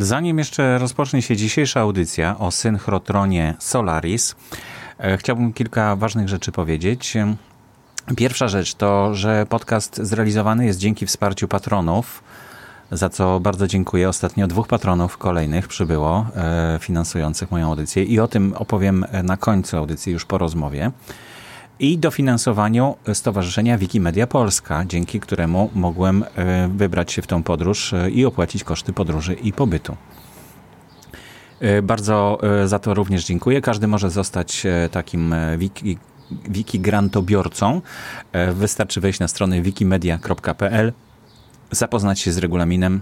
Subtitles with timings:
[0.00, 4.36] Zanim jeszcze rozpocznie się dzisiejsza audycja o synchrotronie Solaris,
[4.98, 7.14] e, chciałbym kilka ważnych rzeczy powiedzieć.
[8.16, 12.22] Pierwsza rzecz to, że podcast zrealizowany jest dzięki wsparciu patronów,
[12.92, 14.08] za co bardzo dziękuję.
[14.08, 19.76] Ostatnio dwóch patronów kolejnych przybyło, e, finansujących moją audycję i o tym opowiem na końcu
[19.76, 20.90] audycji, już po rozmowie
[21.80, 28.10] i dofinansowaniu Stowarzyszenia Wikimedia Polska, dzięki któremu mogłem e, wybrać się w tą podróż e,
[28.10, 29.96] i opłacić koszty podróży i pobytu.
[31.60, 33.60] E, bardzo za to również dziękuję.
[33.60, 35.98] Każdy może zostać takim wiki,
[36.48, 37.80] wiki grantobiorcą.
[38.52, 40.92] Wystarczy wejść na stronę wikimedia.pl,
[41.70, 43.00] zapoznać się z regulaminem,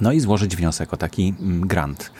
[0.00, 2.10] no i złożyć wniosek o taki grant.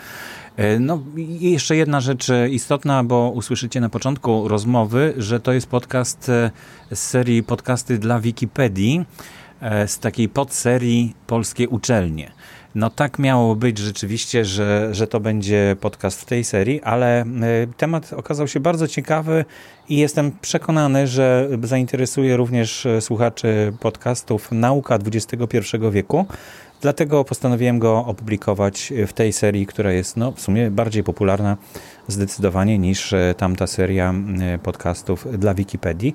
[0.56, 5.52] E, no i jeszcze jedna rzecz e, istotna, bo usłyszycie na początku rozmowy, że to
[5.52, 6.50] jest podcast e,
[6.92, 9.04] z serii podcasty dla Wikipedii,
[9.86, 12.32] z takiej podserii Polskie Uczelnie.
[12.74, 17.24] No tak miało być rzeczywiście, że, że to będzie podcast w tej serii, ale
[17.76, 19.44] temat okazał się bardzo ciekawy
[19.88, 25.58] i jestem przekonany, że zainteresuje również słuchaczy podcastów Nauka XXI
[25.90, 26.26] wieku.
[26.80, 31.56] Dlatego postanowiłem go opublikować w tej serii, która jest no, w sumie bardziej popularna
[32.08, 36.14] zdecydowanie niż e, tamta seria e, podcastów dla Wikipedii.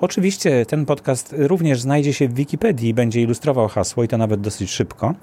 [0.00, 4.40] Oczywiście ten podcast również znajdzie się w Wikipedii i będzie ilustrował hasło i to nawet
[4.40, 5.14] dosyć szybko.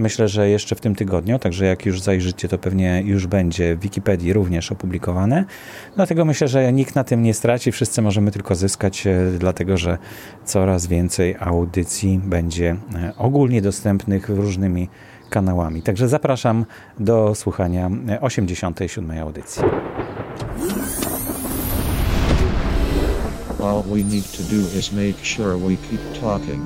[0.00, 3.80] Myślę, że jeszcze w tym tygodniu, także jak już zajrzycie, to pewnie już będzie w
[3.80, 5.44] Wikipedii również opublikowane.
[5.96, 9.98] Dlatego myślę, że nikt na tym nie straci, wszyscy możemy tylko zyskać, e, dlatego że
[10.44, 14.88] coraz więcej audycji będzie e, ogólnie dostępnych różnymi
[15.30, 15.82] kanałami.
[15.82, 16.64] Także zapraszam
[17.00, 17.90] do słuchania
[18.20, 19.10] 87.
[19.10, 19.62] E, audycji.
[23.62, 26.60] All we need to do is make sure we keep talking.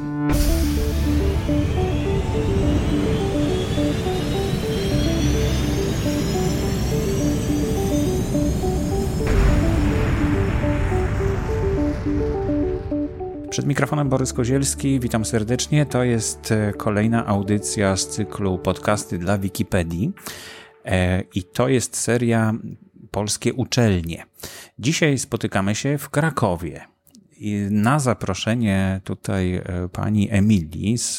[13.55, 15.87] Przed mikrofonem Borys Kozielski, witam serdecznie.
[15.87, 20.13] To jest e, kolejna audycja z cyklu podcasty dla Wikipedii
[20.85, 22.53] e, i to jest seria
[23.11, 24.27] Polskie Uczelnie.
[24.79, 26.81] Dzisiaj spotykamy się w Krakowie.
[27.37, 31.19] I na zaproszenie tutaj e, pani Emilii z,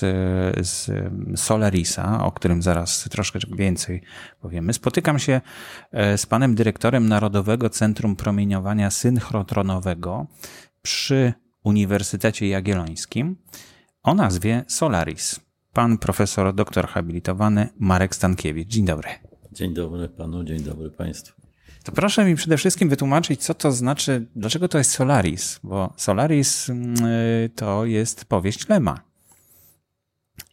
[0.68, 0.92] z
[1.36, 4.02] Solarisa, o którym zaraz troszkę więcej
[4.42, 5.42] powiemy, spotykam się
[6.18, 10.28] z panem dyrektorem Narodowego Centrum Promieniowania Synchrotronowego
[10.82, 11.34] przy
[11.66, 13.36] Uniwersytecie Jagiellońskim
[14.04, 15.40] o nazwie Solaris.
[15.74, 18.70] Pan profesor doktor habilitowany Marek Stankiewicz.
[18.70, 19.10] Dzień dobry.
[19.52, 21.42] Dzień dobry panu, dzień dobry państwu.
[21.84, 26.70] To proszę mi przede wszystkim wytłumaczyć, co to znaczy, dlaczego to jest Solaris, bo Solaris
[26.70, 26.96] mm,
[27.56, 29.00] to jest powieść Lema.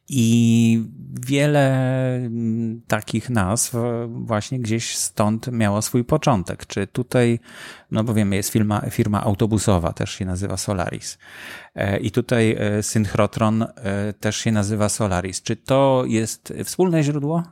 [0.09, 0.85] I
[1.27, 3.75] wiele mm, takich nazw
[4.09, 6.67] właśnie gdzieś stąd miało swój początek.
[6.67, 7.41] Czy tutaj,
[7.91, 11.19] no bo wiemy, jest firma, firma autobusowa, też się nazywa Solaris.
[11.75, 15.43] E, I tutaj e, Synchrotron e, też się nazywa Solaris.
[15.43, 17.43] Czy to jest wspólne źródło?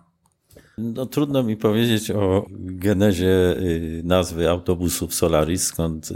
[0.78, 6.14] No, trudno mi powiedzieć o genezie y, nazwy autobusów Solaris, skąd y,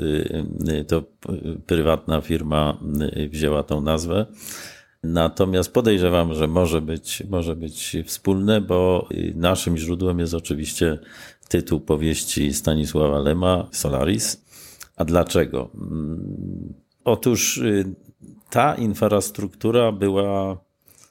[0.69, 1.03] y, to
[1.67, 2.79] prywatna firma
[3.31, 4.27] wzięła tą nazwę.
[5.05, 10.99] Natomiast podejrzewam, że może być, może być wspólne, bo naszym źródłem jest oczywiście
[11.49, 14.45] tytuł powieści Stanisława Lema, Solaris.
[14.97, 15.71] A dlaczego?
[15.75, 17.95] Mm, otóż y,
[18.51, 20.59] ta infrastruktura była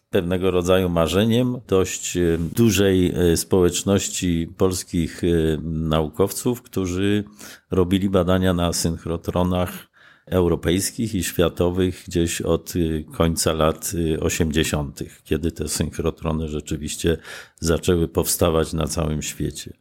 [0.09, 5.21] pewnego rodzaju marzeniem dość y, dużej y, społeczności polskich
[5.63, 7.23] naukowców, którzy
[7.71, 9.92] robili badania na synchrotronach
[10.25, 17.17] europejskich i światowych gdzieś od y, końca lat 80., y, kiedy te synchrotrony rzeczywiście
[17.59, 19.73] zaczęły powstawać na całym świecie.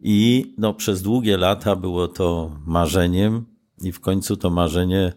[0.00, 3.44] I no, przez długie lata było to marzeniem,
[3.82, 5.12] i w końcu to marzenie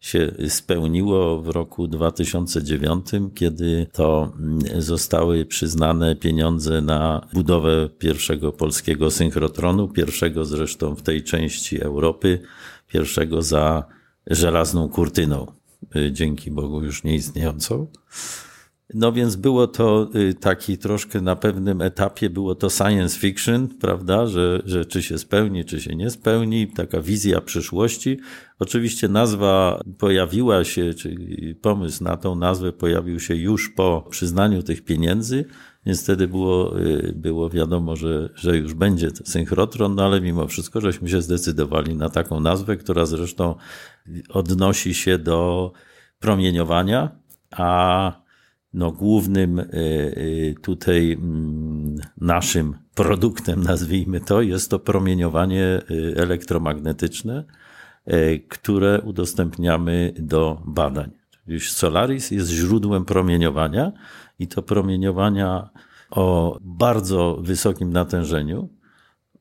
[0.00, 9.10] się spełniło w roku 2009, kiedy to mm, zostały przyznane pieniądze na budowę pierwszego polskiego
[9.10, 12.40] synchrotronu, pierwszego zresztą w tej części Europy,
[12.86, 13.84] pierwszego za
[14.26, 15.46] żelazną kurtyną,
[15.96, 17.86] y, dzięki Bogu już nieistniejącą.
[18.94, 24.26] No więc było to y, taki troszkę na pewnym etapie, było to science fiction, prawda,
[24.26, 28.18] że, że czy się spełni, czy się nie spełni, taka wizja przyszłości.
[28.58, 31.16] Oczywiście nazwa pojawiła się, czy
[31.62, 35.44] pomysł na tą nazwę pojawił się już po przyznaniu tych pieniędzy,
[35.86, 40.80] więc wtedy było, y, było wiadomo, że, że już będzie synchrotron, no ale mimo wszystko
[40.80, 43.54] żeśmy się zdecydowali na taką nazwę, która zresztą
[44.28, 45.72] odnosi się do
[46.18, 47.10] promieniowania,
[47.50, 48.12] a
[48.72, 55.80] no, głównym y, y, tutaj mm, naszym produktem, nazwijmy to, jest to promieniowanie
[56.16, 57.44] elektromagnetyczne,
[58.48, 61.10] które udostępniamy do badań.
[61.60, 63.92] Solaris jest źródłem promieniowania
[64.38, 65.70] i to promieniowania
[66.10, 68.68] o bardzo wysokim natężeniu,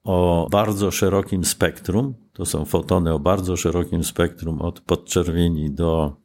[0.04, 2.13] o bardzo szerokim spektrum.
[2.34, 6.16] To są fotony o bardzo szerokim spektrum od podczerwieni do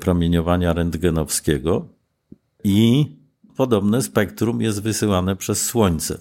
[0.00, 1.88] promieniowania rentgenowskiego
[2.64, 3.06] i
[3.56, 6.18] podobne spektrum jest wysyłane przez Słońce.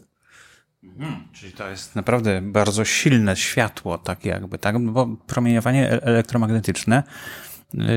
[0.98, 4.80] Hmm, czyli to jest naprawdę bardzo silne światło, tak jakby, tak?
[4.80, 7.03] Bo promieniowanie e- elektromagnetyczne,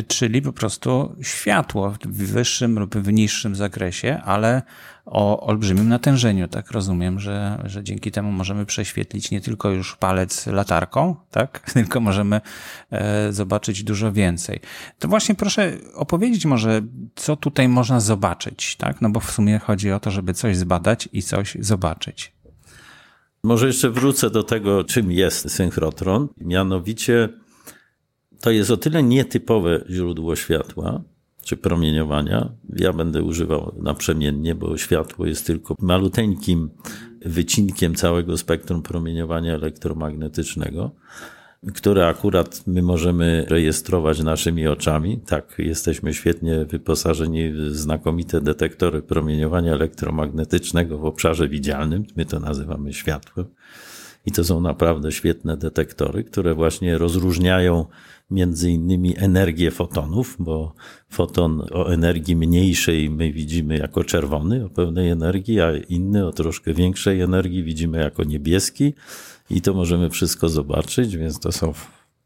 [0.08, 4.62] czyli po prostu światło w wyższym lub w niższym zakresie, ale
[5.06, 10.46] o olbrzymim natężeniu, tak rozumiem, że, że dzięki temu możemy prześwietlić nie tylko już palec
[10.46, 12.40] latarką, tak, tylko możemy
[12.90, 14.60] e, zobaczyć dużo więcej.
[14.98, 16.82] To właśnie proszę opowiedzieć może,
[17.14, 21.08] co tutaj można zobaczyć, tak, no bo w sumie chodzi o to, żeby coś zbadać
[21.12, 22.32] i coś zobaczyć.
[23.42, 26.28] Może jeszcze wrócę do tego, czym jest synchrotron.
[26.40, 27.28] Mianowicie
[28.40, 31.02] to jest o tyle nietypowe źródło światła,
[31.42, 32.52] czy promieniowania.
[32.76, 36.70] Ja będę używał naprzemiennie, bo światło jest tylko maluteńkim
[37.24, 40.90] wycinkiem całego spektrum promieniowania elektromagnetycznego,
[41.74, 45.20] które akurat my możemy rejestrować naszymi oczami.
[45.26, 52.04] Tak, jesteśmy świetnie wyposażeni w znakomite detektory promieniowania elektromagnetycznego w obszarze widzialnym.
[52.16, 53.46] My to nazywamy światłem.
[54.28, 57.86] I to są naprawdę świetne detektory, które właśnie rozróżniają
[58.30, 60.74] między innymi energię fotonów, bo
[61.08, 66.74] foton o energii mniejszej my widzimy jako czerwony, o pewnej energii, a inny o troszkę
[66.74, 68.94] większej energii widzimy jako niebieski
[69.50, 71.72] i to możemy wszystko zobaczyć, więc to są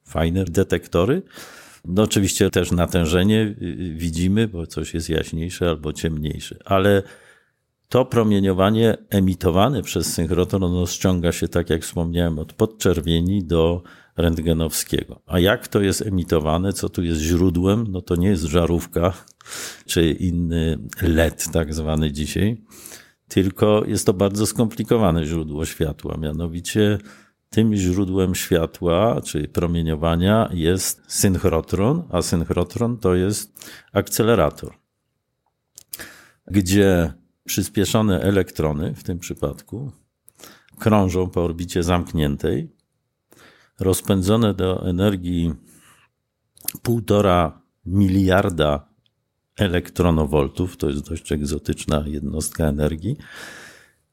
[0.04, 1.22] fajne detektory.
[1.84, 3.54] No oczywiście też natężenie
[3.96, 7.02] widzimy, bo coś jest jaśniejsze albo ciemniejsze, ale
[7.92, 13.82] to promieniowanie emitowane przez synchrotron ono ściąga się, tak jak wspomniałem, od podczerwieni do
[14.16, 15.20] rentgenowskiego.
[15.26, 19.12] A jak to jest emitowane, co tu jest źródłem, no to nie jest żarówka
[19.86, 22.62] czy inny LED, tak zwany dzisiaj,
[23.28, 26.16] tylko jest to bardzo skomplikowane źródło światła.
[26.16, 26.98] Mianowicie
[27.50, 34.74] tym źródłem światła, czy promieniowania jest synchrotron, a synchrotron to jest akcelerator,
[36.46, 39.92] gdzie przyspieszone elektrony w tym przypadku
[40.78, 42.68] krążą po orbicie zamkniętej
[43.80, 45.54] rozpędzone do energii
[46.82, 48.88] półtora miliarda
[49.56, 53.16] elektronowoltów, to jest dość egzotyczna jednostka energii.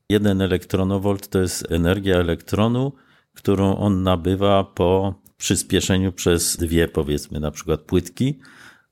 [0.10, 2.94] Jeden elektronowolt to jest energia elektronu,
[3.34, 8.40] którą on nabywa po przyspieszeniu przez dwie, powiedzmy, na przykład płytki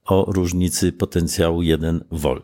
[0.05, 2.39] o różnicy potencjału 1 V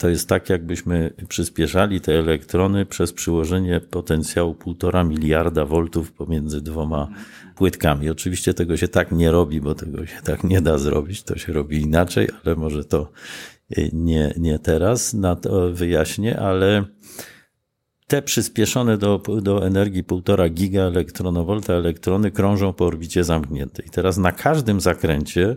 [0.00, 7.08] to jest tak, jakbyśmy przyspieszali te elektrony przez przyłożenie potencjału półtora miliarda voltów pomiędzy dwoma
[7.56, 8.10] płytkami.
[8.10, 11.52] Oczywiście tego się tak nie robi, bo tego się tak nie da zrobić, to się
[11.52, 13.10] robi inaczej, ale może to
[13.92, 16.84] nie, nie teraz na to wyjaśnię, ale
[18.06, 23.88] te przyspieszone do, do energii 1,5 giga elektronowolta elektrony krążą po orbicie zamkniętej.
[23.92, 25.56] Teraz na każdym zakręcie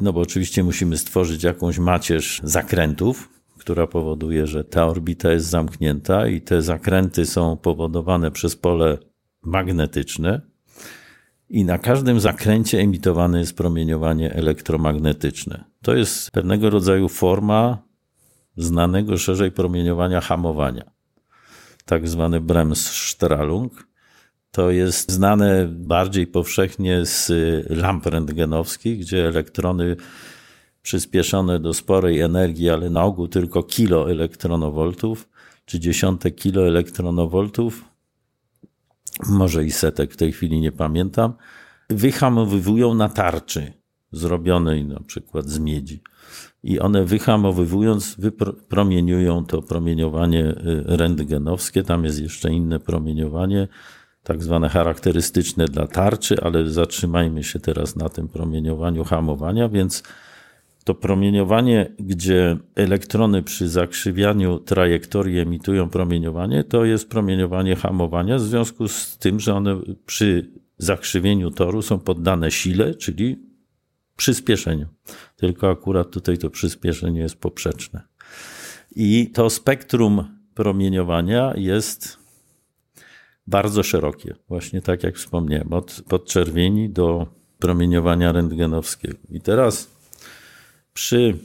[0.00, 3.28] no bo oczywiście musimy stworzyć jakąś macierz zakrętów,
[3.58, 8.98] która powoduje, że ta orbita jest zamknięta i te zakręty są powodowane przez pole
[9.42, 10.40] magnetyczne.
[11.48, 15.64] I na każdym zakręcie emitowane jest promieniowanie elektromagnetyczne.
[15.82, 17.82] To jest pewnego rodzaju forma
[18.56, 20.90] znanego szerzej promieniowania hamowania,
[21.84, 23.86] tak zwany Bremsstrahlung.
[24.56, 27.32] To jest znane bardziej powszechnie z
[27.70, 29.96] lamp rentgenowskich, gdzie elektrony
[30.82, 35.28] przyspieszone do sporej energii, ale na ogół tylko kilo elektronowoltów,
[35.64, 37.84] czy dziesiątek kilo elektronowoltów,
[39.28, 41.32] może i setek, w tej chwili nie pamiętam,
[41.90, 43.72] wyhamowywują na tarczy
[44.12, 46.02] zrobionej na przykład z miedzi.
[46.62, 51.82] I one wyhamowywując, wypromieniują to promieniowanie y, rentgenowskie.
[51.82, 53.68] Tam jest jeszcze inne promieniowanie,
[54.26, 60.02] tak zwane charakterystyczne dla tarczy, ale zatrzymajmy się teraz na tym promieniowaniu hamowania, więc
[60.84, 68.88] to promieniowanie, gdzie elektrony przy zakrzywianiu trajektorii emitują promieniowanie, to jest promieniowanie hamowania, w związku
[68.88, 73.36] z tym, że one przy zakrzywieniu toru są poddane sile, czyli
[74.16, 74.86] przyspieszeniu.
[75.36, 78.02] Tylko akurat tutaj to przyspieszenie jest poprzeczne.
[78.96, 82.25] I to spektrum promieniowania jest
[83.46, 87.26] bardzo szerokie, właśnie tak jak wspomniałem, od podczerwieni do
[87.58, 89.18] promieniowania rentgenowskiego.
[89.30, 89.90] I teraz
[90.94, 91.38] przy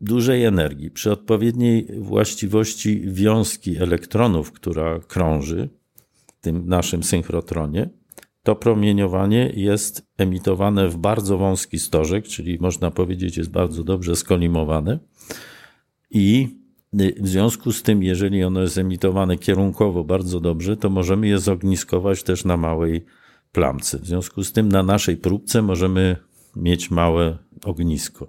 [0.00, 5.68] dużej energii, przy odpowiedniej właściwości wiązki elektronów, która krąży
[6.26, 7.88] w tym naszym synchrotronie,
[8.42, 14.98] to promieniowanie jest emitowane w bardzo wąski stożek, czyli można powiedzieć jest bardzo dobrze skolimowane
[16.10, 16.48] i
[16.92, 22.22] w związku z tym, jeżeli ono jest emitowane kierunkowo bardzo dobrze, to możemy je zogniskować
[22.22, 23.04] też na małej
[23.52, 23.98] plamce.
[23.98, 26.16] W związku z tym na naszej próbce możemy
[26.56, 28.28] mieć małe ognisko.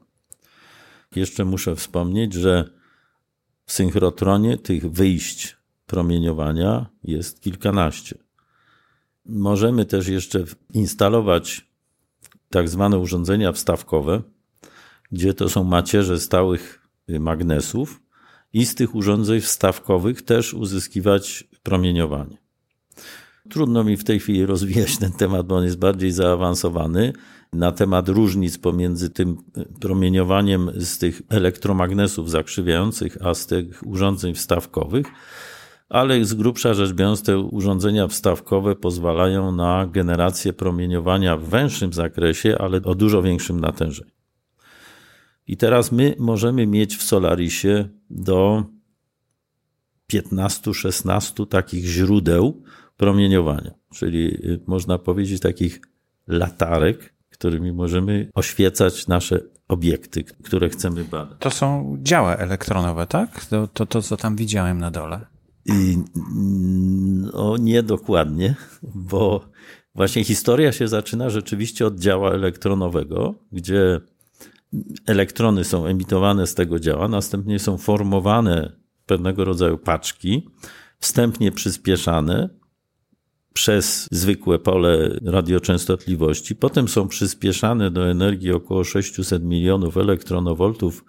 [1.15, 2.69] Jeszcze muszę wspomnieć, że
[3.65, 8.17] w synchrotronie tych wyjść promieniowania jest kilkanaście.
[9.25, 11.67] Możemy też jeszcze instalować
[12.49, 14.21] tak zwane urządzenia wstawkowe,
[15.11, 18.06] gdzie to są macierze stałych magnesów
[18.53, 22.37] i z tych urządzeń wstawkowych też uzyskiwać promieniowanie.
[23.49, 27.13] Trudno mi w tej chwili rozwijać ten temat, bo on jest bardziej zaawansowany
[27.53, 29.37] na temat różnic pomiędzy tym
[29.79, 35.07] promieniowaniem z tych elektromagnesów zakrzywiających, a z tych urządzeń wstawkowych.
[35.89, 42.57] Ale z grubsza rzecz biorąc, te urządzenia wstawkowe pozwalają na generację promieniowania w węższym zakresie,
[42.59, 44.16] ale o dużo większym natężeniu.
[45.47, 48.63] I teraz my możemy mieć w Solarisie do
[50.13, 52.63] 15-16 takich źródeł
[52.97, 55.81] promieniowania, czyli y, można powiedzieć takich
[56.27, 61.37] latarek, którymi możemy oświecać nasze obiekty, które chcemy badać.
[61.39, 63.45] To są działa elektronowe, tak?
[63.45, 65.25] To, to, to co tam widziałem na dole.
[65.65, 65.97] I,
[67.33, 69.49] no, nie dokładnie, bo
[69.95, 74.01] właśnie historia się zaczyna rzeczywiście od działa elektronowego, gdzie
[75.05, 78.71] elektrony są emitowane z tego działa, następnie są formowane
[79.05, 80.49] pewnego rodzaju paczki,
[80.99, 82.49] wstępnie przyspieszane
[83.53, 91.05] przez zwykłe pole radioczęstotliwości, potem są przyspieszane do energii około 600 milionów elektronowoltów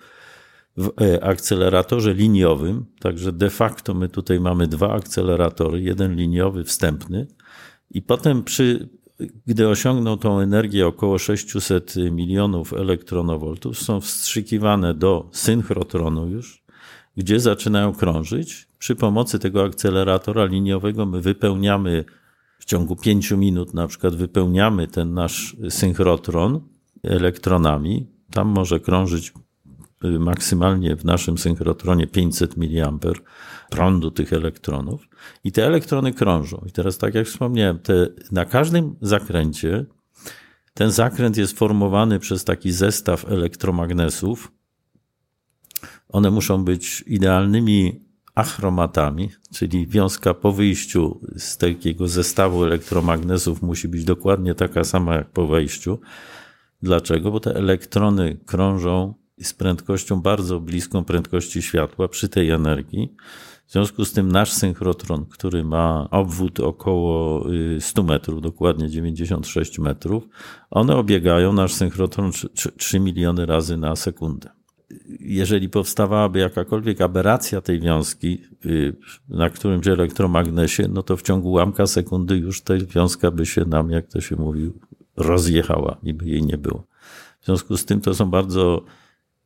[0.77, 7.27] w akceleratorze liniowym, także de facto my tutaj mamy dwa akceleratory, jeden liniowy, wstępny.
[7.91, 8.89] I potem przy
[9.47, 16.65] gdy osiągną tą energię około 600 milionów elektronowoltów, są wstrzykiwane do synchrotronu już,
[17.17, 18.69] gdzie zaczynają krążyć.
[18.79, 22.05] Przy pomocy tego akceleratora liniowego my wypełniamy
[22.59, 26.61] w ciągu 5 minut, na przykład wypełniamy ten nasz synchrotron
[27.03, 28.07] elektronami.
[28.31, 29.33] Tam może krążyć
[30.03, 32.99] maksymalnie w naszym synchrotronie 500 mA
[33.71, 35.09] prądu tych elektronów
[35.45, 36.65] i te elektrony krążą.
[36.67, 39.87] I teraz, tak jak wspomniałem, te, na każdym zakręcie
[40.79, 44.53] ten zakręt jest formowany przez taki zestaw elektromagnesów.
[46.09, 54.05] One muszą być idealnymi achromatami, czyli wiązka po wyjściu z takiego zestawu elektromagnesów musi być
[54.05, 56.01] dokładnie taka sama jak po wejściu.
[56.83, 57.31] Dlaczego?
[57.31, 63.15] Bo te elektrony krążą z prędkością bardzo bliską prędkości światła przy tej energii.
[63.67, 67.45] W związku z tym nasz synchrotron, który ma obwód około
[67.81, 70.29] 100 y, metrów, dokładnie 96 metrów,
[70.71, 72.31] one obiegają nasz synchrotron
[72.77, 74.51] 3 miliony razy na sekundę.
[75.21, 78.97] Jeżeli powstawałaby jakakolwiek aberracja tej wiązki y,
[79.29, 83.91] na którymś elektromagnesie, no to w ciągu ułamka sekundy już ta wiązka by się nam,
[83.91, 84.71] jak to się mówi,
[85.17, 86.87] rozjechała i by jej nie było.
[87.41, 88.85] W związku z tym to są bardzo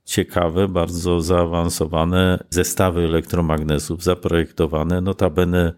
[0.04, 5.00] ciekawe, bardzo zaawansowane zestawy elektromagnesów zaprojektowane.
[5.00, 5.72] Notabene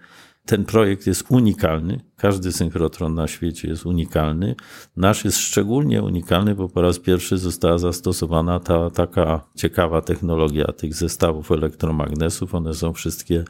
[0.47, 2.01] ten projekt jest unikalny.
[2.17, 4.55] Każdy synchrotron na świecie jest unikalny.
[4.97, 10.95] Nasz jest szczególnie unikalny, bo po raz pierwszy została zastosowana ta taka ciekawa technologia tych
[10.95, 12.55] zestawów elektromagnesów.
[12.55, 13.45] One są wszystkie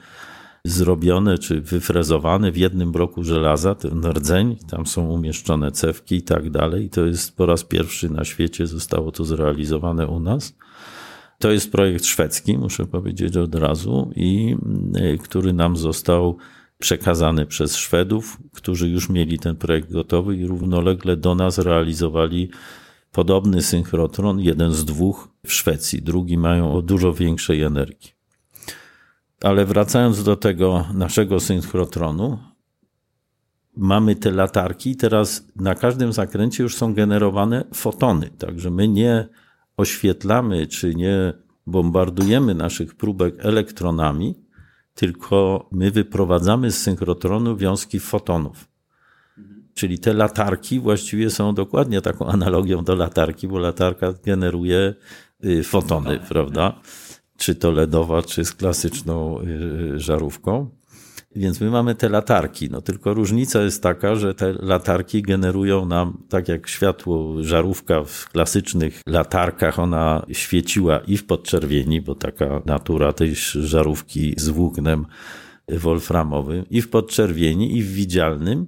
[0.67, 6.51] zrobione czy wyfrezowane w jednym bloku żelaza, ten rdzeń, tam są umieszczone cewki i tak
[6.51, 6.91] dalej.
[6.91, 10.57] To jest po raz pierwszy na świecie zostało to zrealizowane u nas.
[11.39, 14.57] To jest projekt szwedzki, muszę powiedzieć od razu, i
[14.97, 16.37] y, który nam został
[16.79, 22.51] przekazany przez Szwedów, którzy już mieli ten projekt gotowy i równolegle do nas realizowali
[23.13, 26.03] podobny synchrotron, jeden z dwóch w Szwecji.
[26.03, 28.14] Drugi mają o dużo większej energii.
[29.45, 32.39] Ale wracając do tego naszego synchrotronu,
[33.77, 39.29] mamy te latarki, teraz na każdym zakręcie już są generowane fotony, także my nie
[39.77, 41.33] oświetlamy czy nie
[41.67, 44.35] bombardujemy naszych próbek elektronami,
[44.95, 48.69] tylko my wyprowadzamy z synchrotronu wiązki fotonów.
[49.75, 54.95] Czyli te latarki właściwie są dokładnie taką analogią do latarki, bo latarka generuje
[55.45, 56.81] y, fotony, prawda?
[57.39, 60.71] Czy to LEDowa, czy z klasyczną y, żarówką.
[61.37, 66.23] Więc my mamy te latarki, no tylko różnica jest taka, że te latarki generują nam,
[66.29, 73.13] tak jak światło, żarówka w klasycznych latarkach, ona świeciła i w podczerwieni, bo taka natura
[73.13, 75.07] tej żarówki z włóknem
[75.69, 78.67] wolframowym, i w podczerwieni, i w widzialnym.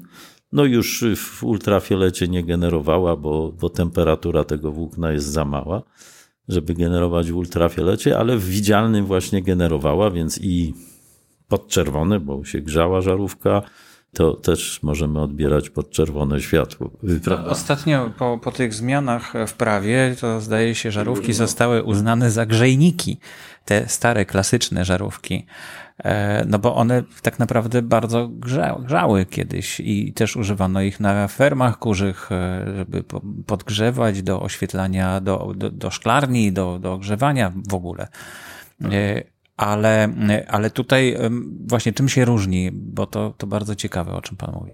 [0.52, 5.82] No już w ultrafiolecie nie generowała, bo, bo temperatura tego włókna jest za mała,
[6.48, 10.74] żeby generować w ultrafiolecie, ale w widzialnym właśnie generowała, więc i
[11.48, 13.62] podczerwone, bo się grzała żarówka,
[14.12, 16.90] to też możemy odbierać podczerwone światło.
[17.24, 17.50] Prawda?
[17.50, 23.18] Ostatnio po, po tych zmianach w prawie, to zdaje się, żarówki zostały uznane za grzejniki.
[23.64, 25.46] Te stare, klasyczne żarówki.
[26.04, 28.28] E, no bo one tak naprawdę bardzo
[28.82, 33.04] grzały kiedyś i też używano ich na fermach kurzych, e, żeby
[33.46, 38.08] podgrzewać do oświetlania, do, do, do szklarni, do, do ogrzewania w ogóle.
[38.84, 40.14] E, ale,
[40.48, 41.16] ale tutaj
[41.66, 44.72] właśnie czym się różni, bo to, to bardzo ciekawe, o czym Pan mówi.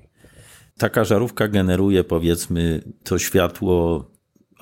[0.79, 4.05] Taka żarówka generuje powiedzmy to światło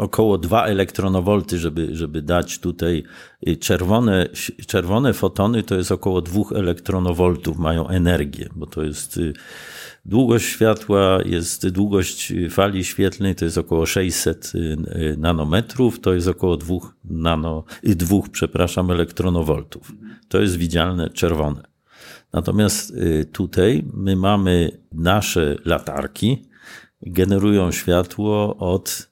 [0.00, 3.02] około 2 elektronowolty, żeby, żeby dać tutaj
[3.48, 4.28] y, czerwone,
[4.66, 9.32] czerwone fotony, to jest około 2 elektronowoltów, mają energię, bo to jest y,
[10.04, 14.76] długość światła, jest długość fali świetlnej, to jest około 600 y,
[15.18, 19.92] nanometrów, to jest około 2 nano, 2, przepraszam, elektronowoltów.
[20.28, 21.62] To jest widzialne czerwone.
[22.32, 22.94] Natomiast
[23.32, 26.42] tutaj my mamy nasze latarki,
[27.02, 29.09] generują światło od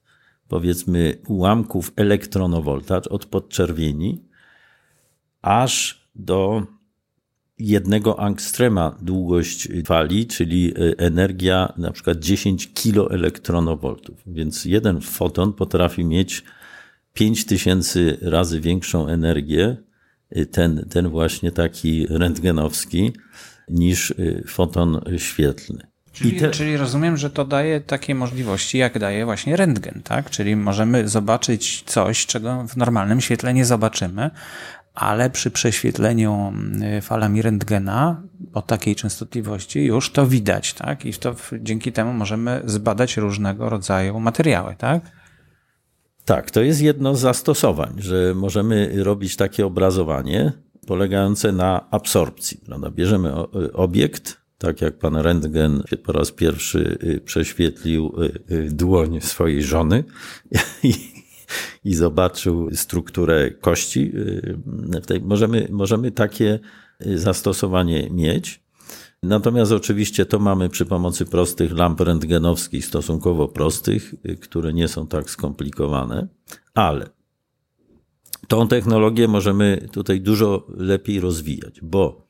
[0.48, 4.24] powiedzmy ułamków elektronowolta od podczerwieni
[5.42, 6.66] aż do
[7.58, 14.22] jednego angstrema długość fali, czyli e, energia na przykład 10 kiloelektronowoltów.
[14.26, 16.44] Więc jeden foton potrafi mieć
[17.12, 19.76] 5000 razy większą energię,
[20.30, 23.12] e, ten, ten właśnie taki rentgenowski,
[23.68, 24.14] niż e,
[24.46, 25.87] foton świetlny.
[26.18, 26.50] Czyli, te...
[26.50, 30.30] czyli rozumiem, że to daje takie możliwości, jak daje właśnie rentgen, tak?
[30.30, 34.30] Czyli możemy zobaczyć coś, czego w normalnym świetle nie zobaczymy,
[34.94, 36.52] ale przy prześwietleniu
[36.98, 38.22] y, falami rentgena
[38.54, 41.04] o takiej częstotliwości już to widać, tak?
[41.04, 45.02] I to dzięki temu możemy zbadać różnego rodzaju materiały, tak?
[46.24, 50.52] Tak, to jest jedno z zastosowań, że możemy robić takie obrazowanie
[50.86, 52.60] polegające na absorpcji.
[52.66, 52.90] Prawda?
[52.90, 53.34] Bierzemy
[53.72, 60.04] obiekt, tak jak pan Rentgen po raz pierwszy y, prześwietlił y, y, dłoń swojej żony
[60.82, 60.94] i,
[61.84, 64.12] i zobaczył strukturę kości.
[65.22, 66.58] Możemy, możemy takie
[67.00, 68.62] zastosowanie mieć.
[69.22, 75.30] Natomiast oczywiście to mamy przy pomocy prostych lamp rentgenowskich, stosunkowo prostych, które nie są tak
[75.30, 76.28] skomplikowane,
[76.74, 77.10] ale
[78.48, 82.28] tą technologię możemy tutaj dużo lepiej rozwijać, bo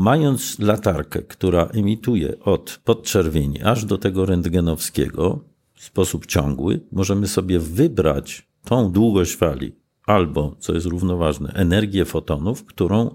[0.00, 7.58] Mając latarkę, która emituje od podczerwieni aż do tego rentgenowskiego w sposób ciągły, możemy sobie
[7.58, 9.72] wybrać tą długość fali
[10.06, 13.14] albo, co jest równoważne, energię fotonów, którą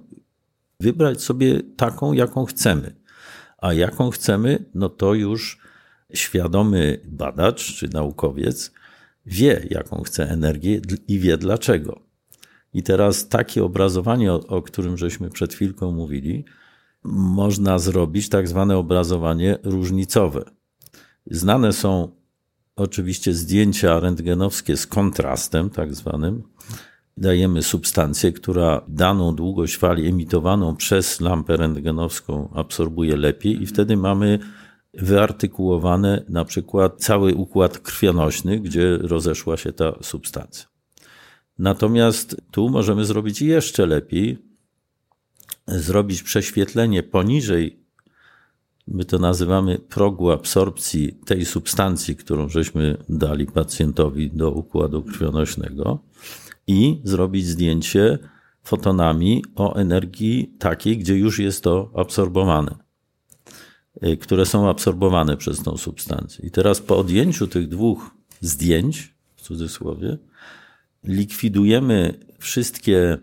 [0.80, 2.96] wybrać sobie taką, jaką chcemy.
[3.58, 5.60] A jaką chcemy, no to już
[6.14, 8.72] świadomy badacz czy naukowiec
[9.26, 12.00] wie, jaką chce energię i wie dlaczego.
[12.74, 16.46] I teraz takie obrazowanie, o, o którym żeśmy przed chwilką mówili,
[17.04, 20.44] można zrobić tak zwane obrazowanie różnicowe.
[21.32, 22.12] Znane są
[22.76, 26.44] oczywiście zdjęcia rentgenowskie z kontrastem, tak zwanym.
[27.18, 34.40] Dajemy substancję, która daną długość fali emitowaną przez lampę rentgenowską absorbuje lepiej i wtedy mamy
[34.94, 40.68] wyartykułowane na przykład cały układ krwionośny, gdzie rozeszła się ta substancja.
[41.60, 44.53] Natomiast tu możemy zrobić jeszcze lepiej,
[45.68, 47.84] zrobić prześwietlenie poniżej,
[48.88, 56.00] my to nazywamy progu absorpcji tej substancji, którą żeśmy dali pacjentowi do układu krwionośnego
[56.68, 58.20] i zrobić zdjęcie
[58.64, 62.76] fotonami o energii takiej, gdzie już jest to absorbowane,
[64.04, 66.46] y, które są absorbowane przez tą substancję.
[66.46, 70.18] I teraz po odjęciu tych dwóch zdjęć, w cudzysłowie,
[71.04, 73.18] likwidujemy wszystkie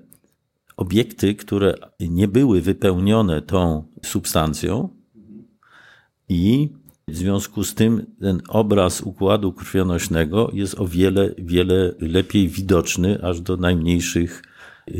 [0.81, 4.89] obiekty, które nie były wypełnione tą substancją
[6.29, 6.69] i
[7.09, 13.41] w związku z tym ten obraz układu krwionośnego jest o wiele, wiele lepiej widoczny aż
[13.41, 14.43] do najmniejszych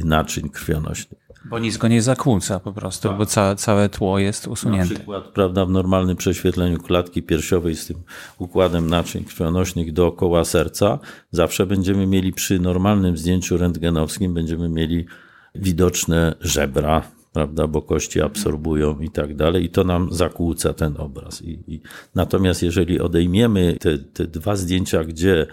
[0.05, 1.21] naczyń krwionośnych.
[1.45, 3.19] Bo nic go nie zakłóca po prostu, tak.
[3.19, 4.89] bo ca, całe tło jest usunięte.
[4.89, 7.97] Na przykład, prawda, w normalnym prześwietleniu klatki piersiowej z tym
[8.39, 10.99] układem naczyń krwionośnych dookoła serca,
[11.31, 15.07] zawsze będziemy mieli przy normalnym zdjęciu rentgenowskim, będziemy mieli
[15.55, 21.43] widoczne żebra, prawda, bo kości absorbują i tak dalej, i to nam zakłóca ten obraz.
[21.43, 21.81] I, i
[22.15, 25.47] natomiast jeżeli odejmiemy te, te dwa zdjęcia, gdzie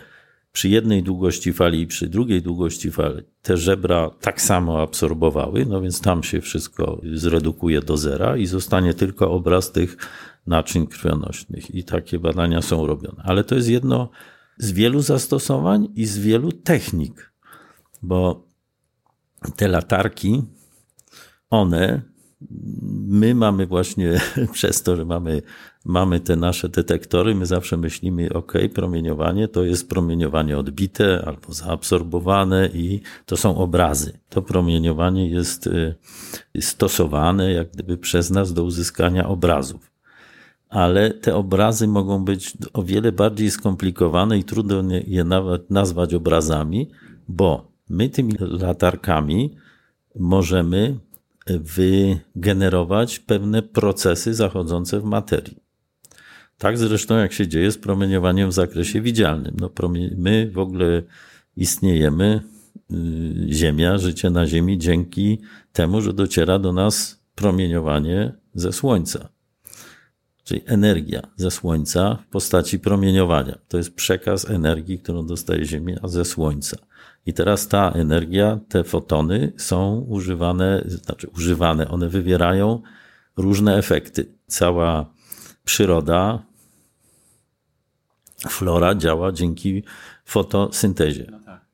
[0.52, 5.82] przy jednej długości fali i przy drugiej długości fali te żebra tak samo absorbowały, no
[5.82, 9.98] więc tam się wszystko zredukuje do zera i zostanie tylko obraz tych
[10.48, 11.76] naczyń krwionośnych.
[11.76, 13.24] I takie badania są robione.
[13.26, 14.10] Ale to jest jedno
[14.58, 17.32] z wielu zastosowań i z wielu technik,
[18.02, 18.47] bo
[19.56, 20.44] te latarki,
[21.50, 22.02] one
[23.08, 24.20] my mamy właśnie
[24.54, 25.42] przez to, że mamy,
[25.86, 32.70] mamy te nasze detektory, my zawsze myślimy, ok, promieniowanie to jest promieniowanie odbite albo zaabsorbowane
[32.74, 34.20] i to są obrazy.
[34.30, 35.96] To promieniowanie jest y,
[36.62, 39.92] stosowane jak gdyby przez nas do uzyskania obrazów.
[40.70, 46.90] Ale te obrazy mogą być o wiele bardziej skomplikowane i trudno je nawet nazwać obrazami,
[47.28, 49.56] bo my tymi latarkami
[50.16, 51.00] możemy
[52.36, 55.58] wygenerować pewne procesy zachodzące w materii.
[56.58, 59.56] Tak zresztą jak się dzieje z promieniowaniem w zakresie widzialnym.
[59.60, 59.70] No,
[60.18, 61.04] my w ogóle
[61.56, 62.42] istniejemy,
[62.92, 65.42] y, Ziemia, życie na Ziemi dzięki
[65.74, 69.30] temu, że dociera do nas promieniowanie ze Słońca.
[70.44, 73.58] Czyli energia ze Słońca w postaci promieniowania.
[73.68, 76.78] To jest przekaz energii, którą dostaje Ziemia ze Słońca.
[77.28, 82.82] I teraz ta energia, te fotony są używane, znaczy używane, one wywierają
[83.38, 84.34] różne efekty.
[84.48, 85.06] Cała
[85.66, 86.44] przyroda,
[88.50, 89.84] flora działa dzięki
[90.26, 91.28] fotosyntezie.
[91.32, 91.66] No tak.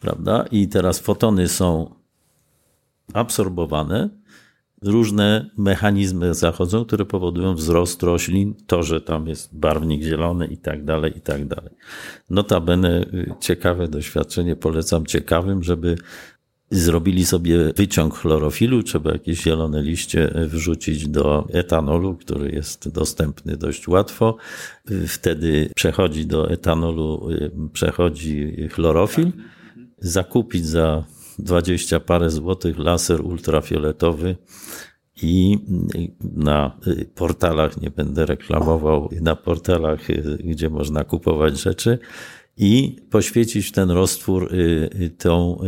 [0.00, 0.44] Prawda?
[0.50, 1.94] I teraz fotony są
[3.14, 4.08] absorbowane
[4.82, 10.84] różne mechanizmy zachodzą, które powodują wzrost roślin, to, że tam jest barwnik zielony i tak
[10.84, 11.70] dalej, i tak dalej.
[12.30, 15.96] Notabene y, ciekawe doświadczenie, polecam ciekawym, żeby
[16.70, 23.88] zrobili sobie wyciąg chlorofilu, trzeba jakieś zielone liście wrzucić do etanolu, który jest dostępny dość
[23.88, 24.36] łatwo.
[25.06, 29.32] Wtedy przechodzi do etanolu, y, przechodzi chlorofil,
[29.98, 31.04] zakupić za
[31.38, 34.36] 20 parę złotych laser ultrafioletowy
[35.22, 35.58] i
[36.20, 36.78] na
[37.14, 40.00] portalach, nie będę reklamował, na portalach,
[40.44, 41.98] gdzie można kupować rzeczy
[42.58, 45.58] i poświecić ten roztwór y, y, tą,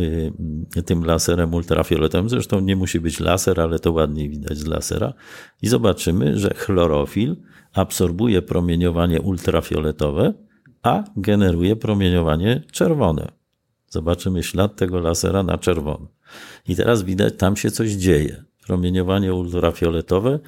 [0.77, 2.29] y, tym laserem ultrafioletowym.
[2.29, 5.13] Zresztą nie musi być laser, ale to ładniej widać z lasera.
[5.61, 7.35] I zobaczymy, że chlorofil
[7.73, 10.33] absorbuje promieniowanie ultrafioletowe,
[10.83, 13.40] a generuje promieniowanie czerwone.
[13.91, 16.07] Zobaczymy ślad tego lasera na czerwono.
[16.67, 18.43] I teraz widać, tam się coś dzieje.
[18.67, 20.39] Promieniowanie ultrafioletowe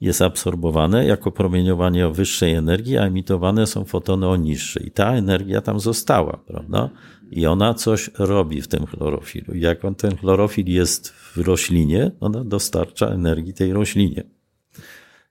[0.00, 4.86] jest absorbowane jako promieniowanie o wyższej energii, a emitowane są fotony o niższej.
[4.86, 6.90] I ta energia tam została, prawda?
[7.30, 9.54] I ona coś robi w tym chlorofilu.
[9.54, 14.24] Jak on, ten chlorofil jest w roślinie, ona dostarcza energii tej roślinie.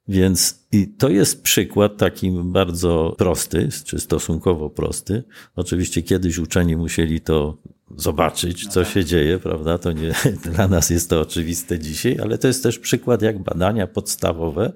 [0.10, 5.24] Więc i to jest przykład taki bardzo prosty, czy stosunkowo prosty.
[5.56, 7.58] Oczywiście kiedyś uczeni musieli to
[7.98, 9.78] zobaczyć, co się dzieje, prawda?
[9.78, 10.14] To nie
[10.54, 14.74] dla nas jest to oczywiste dzisiaj, ale to jest też przykład, jak badania podstawowe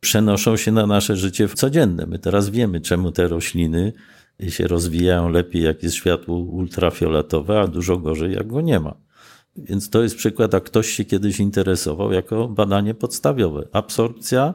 [0.00, 2.06] przenoszą się na nasze życie codzienne.
[2.06, 3.92] My teraz wiemy, czemu te rośliny
[4.48, 9.03] się rozwijają lepiej, jak jest światło ultrafioletowe, a dużo gorzej, jak go nie ma.
[9.56, 13.68] Więc to jest przykład, a ktoś się kiedyś interesował jako badanie podstawowe.
[13.72, 14.54] Absorpcja,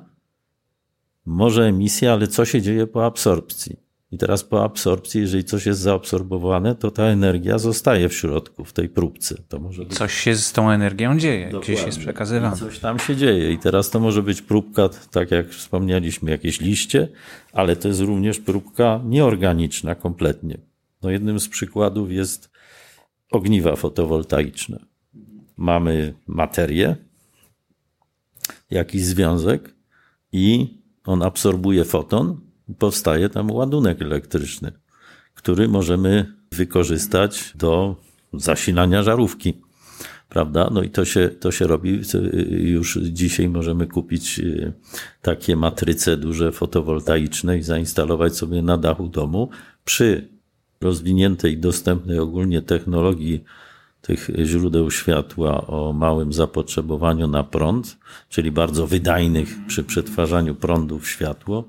[1.25, 3.89] może emisja, ale co się dzieje po absorpcji?
[4.11, 8.73] I teraz po absorpcji, jeżeli coś jest zaabsorbowane, to ta energia zostaje w środku, w
[8.73, 9.35] tej próbce.
[9.47, 9.97] To może być...
[9.97, 11.73] Coś się z tą energią dzieje, Dokładnie.
[11.73, 12.55] gdzieś jest przekazywane.
[12.55, 13.51] Coś tam się dzieje.
[13.51, 17.07] I teraz to może być próbka, tak jak wspomnieliśmy, jakieś liście,
[17.53, 20.57] ale to jest również próbka nieorganiczna kompletnie.
[21.01, 22.49] No jednym z przykładów jest
[23.31, 24.88] ogniwa fotowoltaiczne
[25.59, 26.95] mamy materię,
[28.71, 29.75] jakiś związek
[30.31, 32.41] i on absorbuje foton,
[32.77, 34.71] powstaje tam ładunek elektryczny,
[35.33, 37.95] który możemy wykorzystać do
[38.33, 39.53] zasilania żarówki.
[40.29, 40.69] Prawda?
[40.73, 42.01] No i to się, to się robi.
[42.49, 44.73] Już dzisiaj możemy kupić e,
[45.21, 49.49] takie matryce duże fotowoltaiczne i zainstalować sobie na dachu domu
[49.85, 50.27] przy
[50.81, 53.43] rozwiniętej, dostępnej ogólnie technologii
[54.01, 57.97] tych źródeł światła o małym zapotrzebowaniu na prąd,
[58.29, 61.63] czyli bardzo wydajnych przy przetwarzaniu prądu w światło,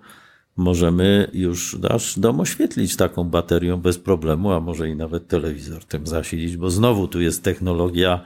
[0.57, 6.07] możemy już nasz dom oświetlić taką baterią bez problemu, a może i nawet telewizor tym
[6.07, 8.21] zasilić, bo znowu tu jest technologia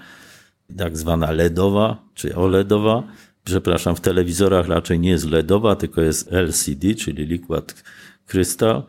[0.76, 3.02] tak zwana LEDowa czy OLEDowa.
[3.44, 7.84] Przepraszam, w telewizorach raczej nie jest LEDowa, tylko jest LCD, czyli Liquid
[8.26, 8.82] Crystal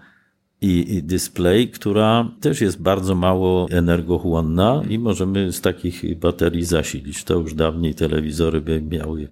[0.65, 7.23] i, display, która też jest bardzo mało energochłonna i możemy z takich baterii zasilić.
[7.23, 9.28] To już dawniej telewizory by miały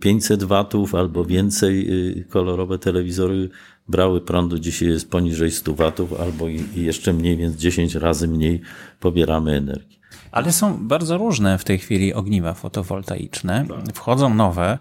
[0.00, 1.90] 500 watów albo więcej.
[2.18, 3.48] Y, kolorowe telewizory
[3.88, 8.60] brały prądu, dzisiaj jest poniżej 100 watów albo jeszcze mniej, więc 10 razy mniej
[9.00, 10.03] pobieramy energii.
[10.34, 13.66] Ale są bardzo różne w tej chwili ogniwa fotowoltaiczne.
[13.94, 14.78] Wchodzą nowe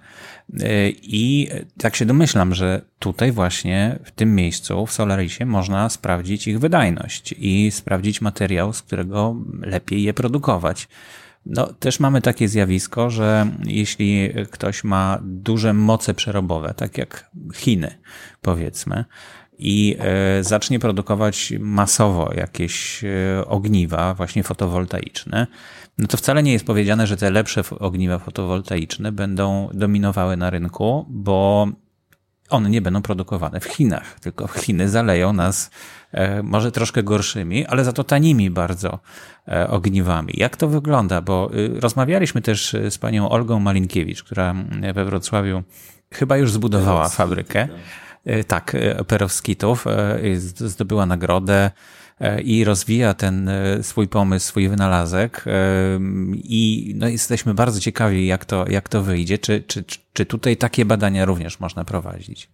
[0.54, 6.48] y, i tak się domyślam, że tutaj właśnie w tym miejscu, w Solarisie, można sprawdzić
[6.48, 10.88] ich wydajność i sprawdzić materiał, z którego lepiej je produkować.
[11.46, 17.98] No, też mamy takie zjawisko, że jeśli ktoś ma duże moce przerobowe, tak jak Chiny,
[18.42, 19.06] powiedzmy,
[19.58, 25.48] i e, zacznie produkować masowo jakieś e, ogniwa, właśnie fotowoltaiczne,
[25.98, 31.06] no to wcale nie jest powiedziane, że te lepsze ogniwa fotowoltaiczne będą dominowały na rynku,
[31.10, 31.68] bo
[32.50, 35.72] one nie będą produkowane w Chinach, tylko Chiny zaleją nas
[36.12, 39.00] e, może troszkę gorszymi, ale za to tanimi bardzo
[39.70, 40.34] ogniwami.
[40.38, 41.22] Jak to wygląda?
[41.22, 44.56] Bo y, rozmawialiśmy też z panią Olgą Malinkiewicz, która
[44.94, 45.64] we Wrocławiu
[46.14, 47.68] chyba już zbudowała fabrykę.
[48.24, 48.34] Tak.
[48.36, 50.20] E, tak, e, Perowskitów, e,
[50.56, 51.72] zdobyła nagrodę
[52.44, 53.50] i rozwija ten
[53.82, 55.46] swój pomysł, swój wynalazek
[56.34, 59.38] i no, jesteśmy bardzo ciekawi, jak to, jak to wyjdzie.
[59.38, 59.84] Czy, czy,
[60.14, 62.50] czy tutaj takie badania również można prowadzić?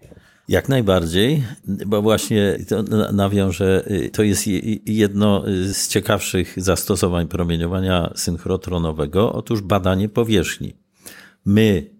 [0.47, 1.43] Jak najbardziej,
[1.87, 4.47] bo właśnie to nawiążę, y, to jest
[4.85, 10.73] jedno z ciekawszych zastosowań promieniowania synchrotronowego, otóż badanie powierzchni.
[11.45, 11.98] My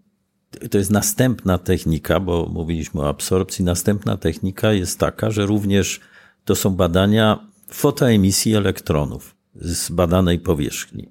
[0.71, 3.65] to jest następna technika, bo mówiliśmy o absorpcji.
[3.65, 5.99] Następna technika jest taka, że również
[6.45, 11.09] to są badania fotoemisji elektronów z badanej powierzchni.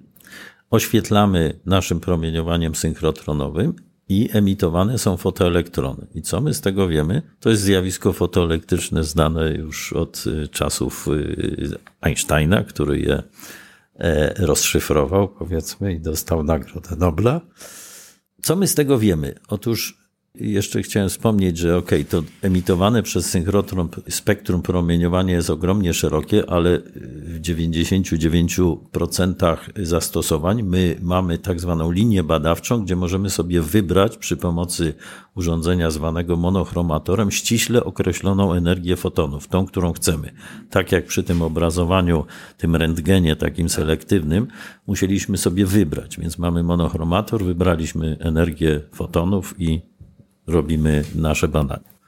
[0.69, 3.73] Oświetlamy naszym promieniowaniem synchrotronowym
[4.09, 6.07] i emitowane są fotoelektrony.
[6.15, 7.21] I co my z tego wiemy?
[7.39, 13.23] To jest zjawisko fotoelektryczne znane już od y, czasów y, Einsteina, który je
[13.95, 17.41] e, rozszyfrował, powiedzmy, i dostał Nagrodę Nobla.
[18.41, 19.35] Co my z tego wiemy?
[19.47, 19.97] Otóż
[20.35, 26.79] jeszcze chciałem wspomnieć, że ok, to emitowane przez synchrotron spektrum promieniowania jest ogromnie szerokie, ale
[27.05, 34.93] w 99% zastosowań my mamy tak zwaną linię badawczą, gdzie możemy sobie wybrać przy pomocy
[35.35, 40.31] urządzenia zwanego monochromatorem ściśle określoną energię fotonów, tą, którą chcemy.
[40.69, 42.25] Tak jak przy tym obrazowaniu,
[42.57, 44.47] tym rentgenie takim selektywnym,
[44.87, 49.88] musieliśmy sobie wybrać, więc mamy monochromator, wybraliśmy energię fotonów i
[50.49, 51.99] robimy nasze badania.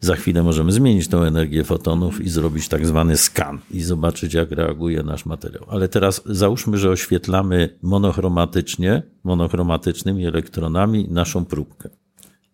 [0.00, 4.50] Za chwilę możemy zmienić tą energię fotonów i zrobić tak zwany skan i zobaczyć, jak
[4.50, 5.64] reaguje nasz materiał.
[5.68, 11.88] Ale teraz załóżmy, że oświetlamy monochromatycznie, monochromatycznymi elektronami naszą próbkę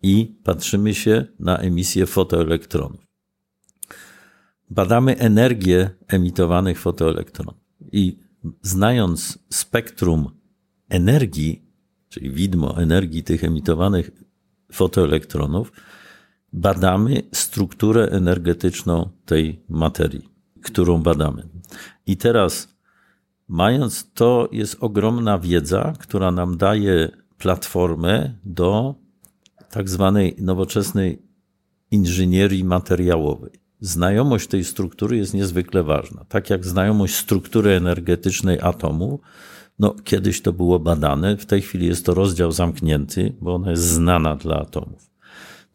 [0.03, 3.07] i patrzymy się na emisję fotoelektronów.
[4.69, 7.55] Badamy energię emitowanych fotoelektronów
[7.91, 8.19] i
[8.61, 10.29] znając spektrum
[10.89, 11.65] energii,
[12.09, 14.26] czyli widmo energii tych emitowanych
[14.71, 15.71] fotoelektronów,
[16.53, 20.29] badamy strukturę energetyczną tej materii,
[20.63, 21.47] którą badamy.
[22.05, 22.77] I teraz,
[23.47, 28.95] mając to, jest ogromna wiedza, która nam daje platformę do
[29.71, 31.21] tak zwanej nowoczesnej
[31.91, 33.51] inżynierii materiałowej.
[33.81, 36.25] Znajomość tej struktury jest niezwykle ważna.
[36.29, 39.19] Tak jak znajomość struktury energetycznej atomu,
[39.79, 43.83] no, kiedyś to było badane, w tej chwili jest to rozdział zamknięty, bo ona jest
[43.83, 45.07] znana dla atomów.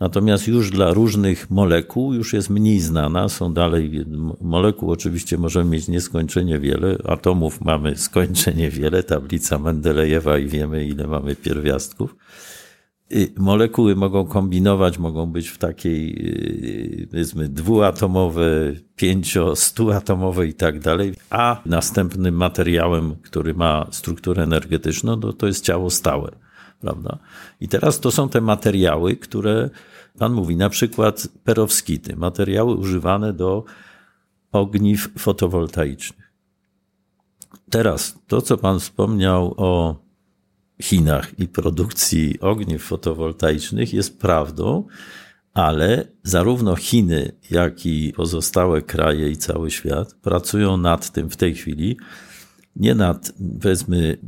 [0.00, 4.04] Natomiast już dla różnych molekuł już jest mniej znana, są dalej
[4.40, 11.06] molekuł oczywiście możemy mieć nieskończenie wiele, atomów mamy skończenie wiele, tablica Mendelejewa i wiemy ile
[11.06, 12.16] mamy pierwiastków.
[13.36, 16.14] Molekuły mogą kombinować, mogą być w takiej,
[17.02, 25.16] y, powiedzmy, dwuatomowe, pięcio, stuatomowe i tak dalej, a następnym materiałem, który ma strukturę energetyczną,
[25.16, 26.32] no to jest ciało stałe,
[26.80, 27.18] prawda?
[27.60, 29.70] I teraz to są te materiały, które
[30.18, 33.64] Pan mówi, na przykład perowskity, materiały używane do
[34.52, 36.32] ogniw fotowoltaicznych.
[37.70, 39.96] Teraz to, co Pan wspomniał o
[40.82, 44.86] Chinach i produkcji ogniw fotowoltaicznych jest prawdą,
[45.54, 51.54] ale zarówno Chiny, jak i pozostałe kraje i cały świat pracują nad tym w tej
[51.54, 51.96] chwili,
[52.76, 54.18] nie nad, powiedzmy,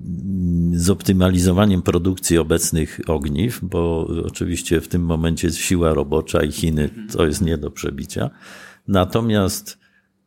[0.73, 7.43] zoptymalizowaniem produkcji obecnych ogniw, bo oczywiście w tym momencie siła robocza i Chiny to jest
[7.43, 8.31] nie do przebicia.
[8.89, 9.84] Natomiast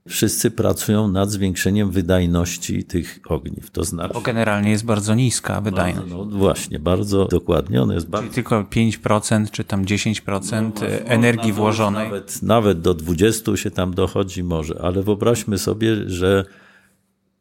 [0.08, 3.72] wszyscy pracują nad zwiększeniem wydajności tych ogniw.
[3.72, 4.14] To znaczy.
[4.14, 6.12] Bo generalnie jest bardzo niska wydajność.
[6.12, 7.82] No, no właśnie, bardzo dokładnie.
[7.82, 8.28] One jest bardzo...
[8.28, 12.06] Czyli tylko 5% czy tam 10% no, energii włożonej.
[12.06, 16.46] Nawet, nawet do 20 się tam dochodzi może, ale wyobraźmy sobie, że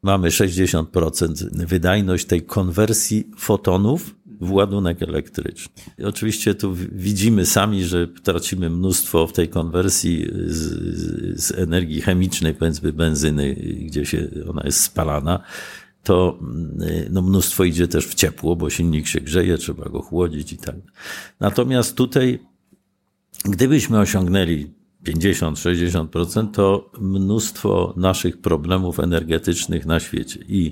[0.03, 5.83] mamy 60% wydajność tej konwersji fotonów w ładunek elektryczny.
[5.99, 12.53] I oczywiście tu widzimy sami, że tracimy mnóstwo w tej konwersji z, z energii chemicznej,
[12.53, 15.43] powiedzmy benzyny, gdzie się ona jest spalana
[16.07, 16.39] to
[17.09, 20.75] no, mnóstwo idzie też w ciepło, bo silnik się grzeje, trzeba go chłodzić i tak.
[21.39, 22.39] Natomiast tutaj,
[23.45, 24.67] gdybyśmy osiągnęli
[25.05, 30.71] 50-60%, to mnóstwo naszych problemów energetycznych na świecie i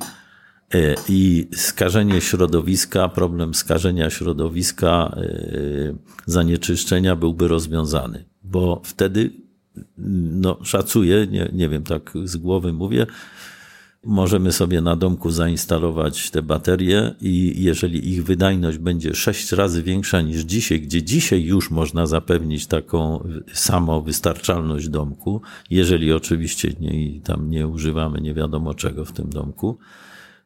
[1.09, 9.31] I skażenie środowiska, problem skażenia środowiska, e, zanieczyszczenia byłby rozwiązany, bo wtedy,
[9.97, 13.05] no, szacuję, nie, nie wiem, tak z głowy mówię,
[14.05, 20.21] możemy sobie na domku zainstalować te baterie i jeżeli ich wydajność będzie sześć razy większa
[20.21, 27.67] niż dzisiaj, gdzie dzisiaj już można zapewnić taką samowystarczalność domku, jeżeli oczywiście nie, tam nie
[27.67, 29.77] używamy nie wiadomo czego w tym domku,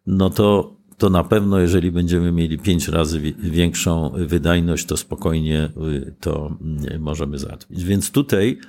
[0.10, 6.14] no to, to na pewno, jeżeli będziemy mieli pięć razy większą wydajność, to spokojnie y,
[6.20, 6.58] to
[6.94, 7.84] y, możemy załatwić.
[7.84, 8.60] Więc tutaj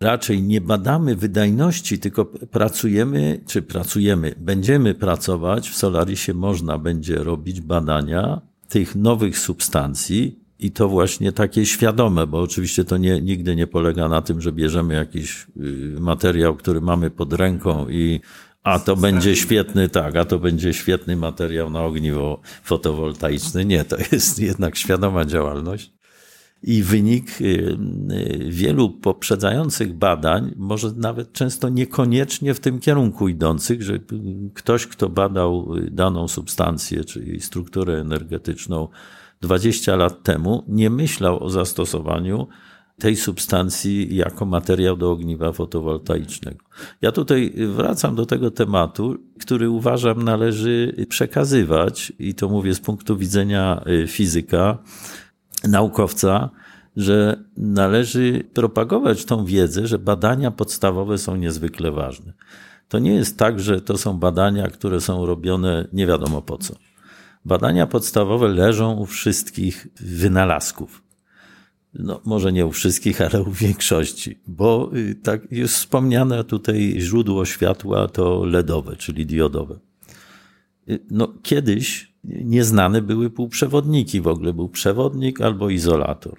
[0.00, 7.60] raczej nie badamy wydajności, tylko pracujemy, czy pracujemy, będziemy pracować, w Solarisie można będzie robić
[7.60, 13.66] badania tych nowych substancji, i to właśnie takie świadome, bo oczywiście to nie, nigdy nie
[13.66, 18.20] polega na tym, że bierzemy jakiś y, materiał, który mamy pod ręką i
[18.68, 23.64] a to będzie świetny, tak, a to będzie świetny materiał na ogniwo fotowoltaiczne.
[23.64, 25.92] Nie, to jest jednak świadoma działalność.
[26.62, 33.82] I wynik y, y, wielu poprzedzających badań, może nawet często niekoniecznie w tym kierunku idących,
[33.82, 33.98] że
[34.54, 38.88] ktoś, kto badał daną substancję, czyli strukturę energetyczną
[39.40, 42.48] 20 lat temu, nie myślał o zastosowaniu
[42.98, 46.64] tej substancji jako materiał do ogniwa fotowoltaicznego.
[47.02, 53.16] Ja tutaj wracam do tego tematu, który uważam należy przekazywać, i to mówię z punktu
[53.16, 54.78] widzenia y, fizyka,
[55.68, 56.50] naukowca,
[56.96, 62.32] że należy propagować tą wiedzę, że badania podstawowe są niezwykle ważne.
[62.88, 66.74] To nie jest tak, że to są badania, które są robione nie wiadomo po co.
[67.44, 71.07] Badania podstawowe leżą u wszystkich wynalazków
[71.94, 77.44] no, może nie u wszystkich, ale u większości, bo y, tak już wspomniane tutaj źródło
[77.44, 79.78] światła to LEDowe, czyli diodowe.
[80.88, 86.38] Y, no, kiedyś nieznane były półprzewodniki, w ogóle był przewodnik albo izolator.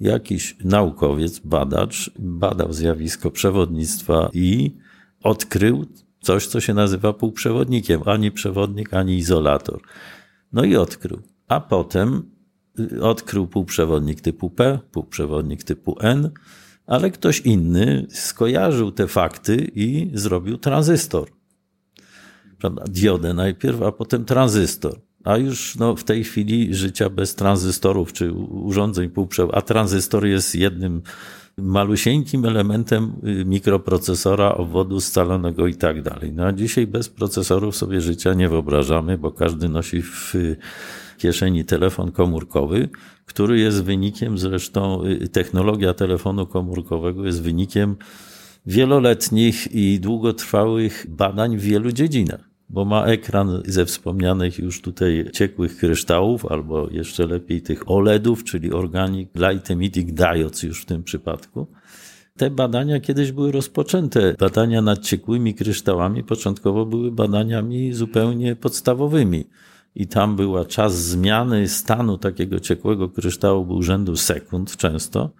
[0.00, 4.76] Jakiś naukowiec, badacz badał zjawisko przewodnictwa i
[5.22, 5.86] odkrył
[6.20, 8.00] coś, co się nazywa półprzewodnikiem.
[8.06, 9.80] Ani przewodnik, ani izolator.
[10.52, 11.22] No i odkrył.
[11.48, 12.33] A potem
[13.00, 16.30] odkrył półprzewodnik typu P, półprzewodnik typu N,
[16.86, 21.28] ale ktoś inny skojarzył te fakty i zrobił tranzystor.
[22.58, 22.84] Prawda?
[22.88, 25.00] Diodę najpierw, a potem tranzystor.
[25.24, 30.54] A już no, w tej chwili życia bez tranzystorów czy urządzeń półprzewodowych, a tranzystor jest
[30.54, 31.02] jednym
[31.58, 36.32] malusieńkim elementem y, mikroprocesora, obwodu scalonego i tak dalej.
[36.32, 40.34] No a dzisiaj bez procesorów sobie życia nie wyobrażamy, bo każdy nosi w
[41.16, 42.88] kieszeni telefon komórkowy,
[43.26, 47.96] który jest wynikiem zresztą, y, technologia telefonu komórkowego jest wynikiem
[48.66, 55.76] wieloletnich i długotrwałych badań w wielu dziedzinach, bo ma ekran ze wspomnianych już tutaj ciekłych
[55.76, 61.66] kryształów, albo jeszcze lepiej tych OLEDów, czyli Organic Light Emitting Diodes już w tym przypadku.
[62.36, 64.34] Te badania kiedyś były rozpoczęte.
[64.38, 69.44] Badania nad ciekłymi kryształami początkowo były badaniami zupełnie podstawowymi
[69.94, 75.30] i tam była czas zmiany stanu takiego ciekłego kryształu był rzędu sekund często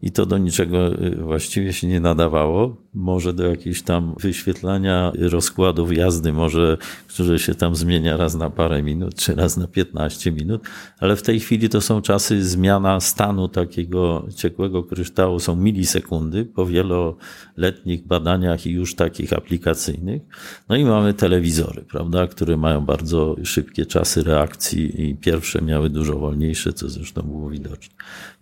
[0.00, 2.76] i to do niczego y, właściwie się nie nadawało.
[2.96, 8.82] Może do jakiegoś tam wyświetlania rozkładów jazdy, może, które się tam zmienia raz na parę
[8.82, 10.62] minut, czy raz na 15 minut,
[11.00, 16.66] ale w tej chwili to są czasy zmiana stanu takiego ciekłego kryształu, są milisekundy po
[16.66, 20.22] wieloletnich badaniach i już takich aplikacyjnych.
[20.68, 26.18] No i mamy telewizory, prawda, które mają bardzo szybkie czasy reakcji i pierwsze miały dużo
[26.18, 27.94] wolniejsze, co zresztą było widoczne.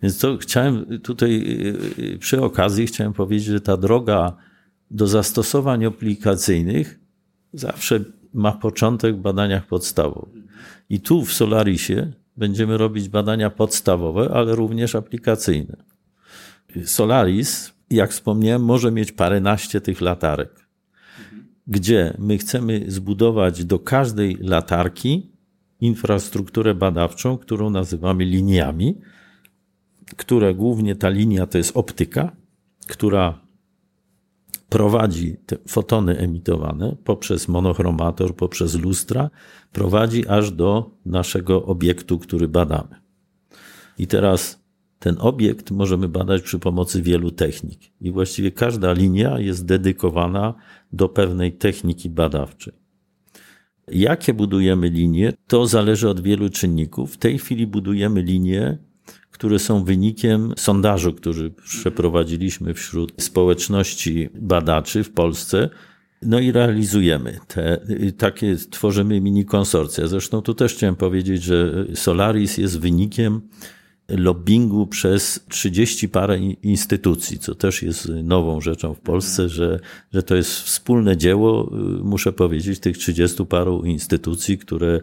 [0.03, 1.45] Więc to chciałem tutaj
[2.19, 4.44] przy okazji chciałem powiedzieć, że ta droga
[4.91, 6.99] do zastosowań aplikacyjnych
[7.53, 7.99] zawsze
[8.33, 10.43] ma początek w badaniach podstawowych.
[10.89, 15.77] I tu w Solarisie będziemy robić badania podstawowe, ale również aplikacyjne.
[16.85, 20.67] Solaris jak wspomniałem, może mieć paręnaście tych latarek,
[21.67, 25.31] gdzie my chcemy zbudować do każdej latarki
[25.81, 29.01] infrastrukturę badawczą, którą nazywamy liniami,
[30.17, 32.31] które głównie ta linia to jest optyka,
[32.87, 33.44] która
[34.75, 39.29] prowadzi te fotony emitowane poprzez monochromator, poprzez lustra,
[39.71, 42.95] prowadzi aż do naszego obiektu, który badamy.
[43.97, 44.59] I teraz
[44.99, 47.79] ten obiekt możemy badać przy pomocy wielu technik.
[48.01, 50.53] I właściwie każda linia jest dedykowana
[50.93, 52.73] do pewnej techniki badawczej.
[53.87, 57.13] Jakie budujemy linie, to zależy od wielu czynników.
[57.13, 58.77] W tej chwili budujemy linie,
[59.35, 65.69] które są wynikiem sondażu, który przeprowadziliśmy wśród społeczności badaczy w Polsce.
[66.21, 67.81] No i realizujemy te,
[68.17, 70.07] takie, tworzymy mini konsorcja.
[70.07, 73.41] Zresztą tu też chciałem powiedzieć, że Solaris jest wynikiem
[74.09, 79.79] lobbingu przez 30 parę instytucji, co też jest nową rzeczą w Polsce, że,
[80.13, 81.71] że to jest wspólne dzieło,
[82.03, 85.01] muszę powiedzieć, tych 30 paru instytucji, które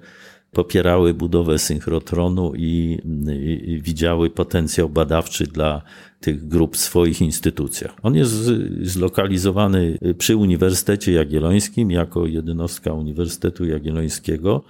[0.53, 2.99] popierały budowę synchrotronu i,
[3.29, 5.83] i, i, widziały potencjał badawczy dla
[6.21, 7.95] tych grup w swoich instytucjach.
[8.03, 8.33] On jest
[8.83, 14.65] zlokalizowany przy Uniwersytecie Jagiellońskim jako jednostka Uniwersytetu Jagiellońskiego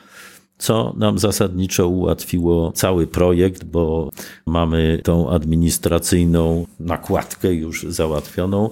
[0.62, 4.10] co nam zasadniczo ułatwiło cały projekt, bo
[4.46, 8.70] mamy tą administracyjną nakładkę już załatwioną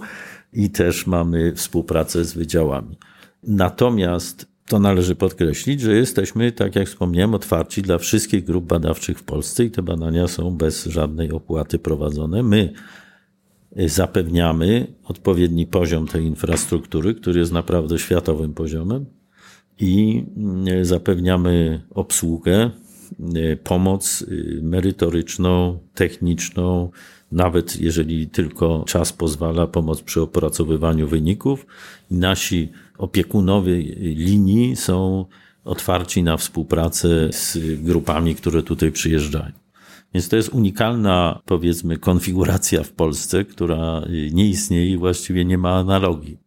[0.52, 2.96] i też mamy współpracę z wydziałami.
[3.42, 9.22] Natomiast to należy podkreślić, że jesteśmy, tak jak wspomniałem, otwarci dla wszystkich grup badawczych w
[9.22, 12.42] Polsce i te badania są bez żadnej opłaty prowadzone.
[12.42, 12.72] My
[13.86, 19.06] zapewniamy odpowiedni poziom tej infrastruktury, który jest naprawdę światowym poziomem
[19.80, 22.70] i mm, zapewniamy obsługę,
[23.36, 26.90] y, pomoc y, merytoryczną, techniczną,
[27.32, 31.66] nawet jeżeli tylko czas pozwala, pomoc przy opracowywaniu wyników.
[32.10, 32.68] Nasi
[32.98, 33.76] opiekunowie
[34.14, 35.24] linii są
[35.64, 39.52] otwarci na współpracę z grupami, które tutaj przyjeżdżają.
[40.14, 44.02] Więc to jest unikalna, powiedzmy, konfiguracja w Polsce, która
[44.32, 46.38] nie istnieje i właściwie nie ma analogii.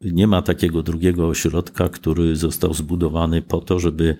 [0.00, 4.16] Nie ma takiego drugiego ośrodka, który został zbudowany po to, żeby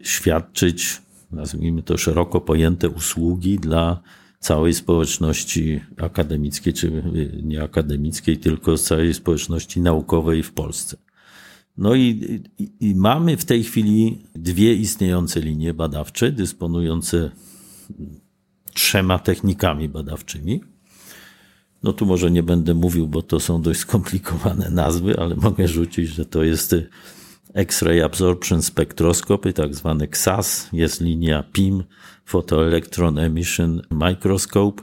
[0.00, 4.00] świadczyć, nazwijmy to szeroko pojęte usługi dla
[4.42, 7.02] całej społeczności akademickiej, czy
[7.42, 10.96] nie akademickiej, tylko całej społeczności naukowej w Polsce.
[11.76, 17.30] No i, i, i mamy w tej chwili dwie istniejące linie badawcze, dysponujące
[18.74, 20.60] trzema technikami badawczymi.
[21.82, 26.08] No tu może nie będę mówił, bo to są dość skomplikowane nazwy, ale mogę rzucić,
[26.08, 26.74] że to jest
[27.54, 31.84] X-ray Absorption Spectroscopy, tak zwane XAS, jest linia PIM,
[32.24, 34.82] Photoelectron Emission Microscope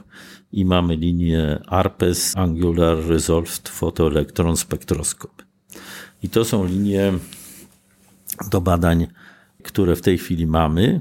[0.52, 5.42] i mamy linię ARPES, Angular Resolved Photoelectron Spectroscope.
[6.22, 7.12] I to są linie
[8.50, 9.06] do badań,
[9.62, 11.00] które w tej chwili mamy.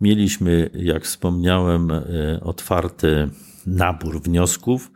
[0.00, 2.04] Mieliśmy, jak wspomniałem, e,
[2.40, 3.30] otwarty
[3.66, 4.90] nabór wniosków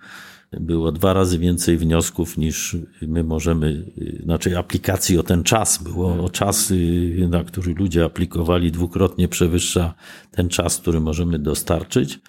[0.53, 3.85] było dwa razy więcej wniosków niż my możemy,
[4.25, 5.83] znaczy aplikacji o ten czas.
[5.83, 6.73] Było o czas,
[7.29, 9.95] na który ludzie aplikowali, dwukrotnie przewyższa
[10.31, 12.21] ten czas, który możemy dostarczyć.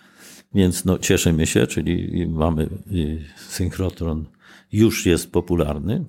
[0.55, 4.25] Więc no, cieszymy się, czyli mamy y, synchrotron
[4.71, 6.05] już jest popularny.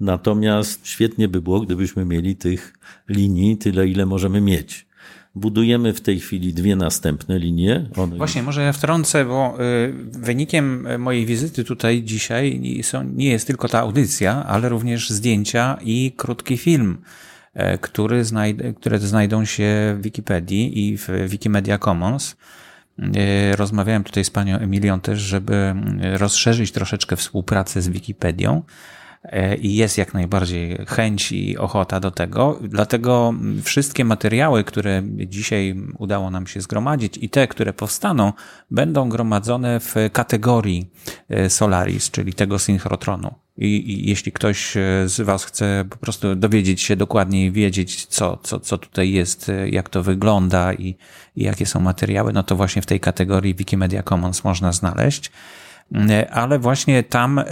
[0.00, 2.78] Natomiast świetnie by było, gdybyśmy mieli tych
[3.08, 4.86] linii tyle, ile możemy mieć.
[5.34, 7.88] Budujemy w tej chwili dwie następne linie.
[7.96, 12.60] One Właśnie, może ja wtrącę, bo y, wynikiem mojej wizyty tutaj dzisiaj
[13.14, 16.98] nie jest tylko ta audycja, ale również zdjęcia i krótki film,
[17.54, 22.36] e, który znajdę, które znajdą się w Wikipedii i w Wikimedia Commons.
[22.98, 28.62] E, rozmawiałem tutaj z panią Emilią też, żeby rozszerzyć troszeczkę współpracę z Wikipedią.
[29.24, 32.58] E, i jest jak najbardziej chęć i ochota do tego.
[32.62, 38.32] Dlatego wszystkie materiały, które dzisiaj udało nam się zgromadzić i te, które powstaną,
[38.70, 40.90] będą gromadzone w kategorii
[41.28, 43.34] e, Solaris, czyli tego synchrotronu.
[43.56, 48.38] I, I, jeśli ktoś e, z Was chce po prostu dowiedzieć się dokładniej, wiedzieć, co,
[48.42, 50.96] co, co tutaj jest, jak to wygląda i,
[51.36, 55.30] i jakie są materiały, no to właśnie w tej kategorii Wikimedia Commons można znaleźć.
[55.94, 57.44] E, ale właśnie tam e,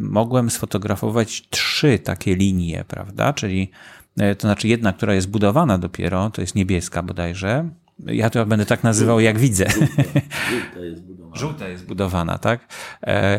[0.00, 3.32] mogłem sfotografować trzy takie linie, prawda?
[3.32, 3.70] Czyli
[4.18, 7.68] e, to znaczy jedna, która jest budowana dopiero, to jest niebieska bodajże.
[8.06, 9.66] Ja to będę tak nazywał, jak widzę.
[9.70, 11.36] Żółta jest budowana.
[11.36, 12.66] Żółta jest budowana, tak?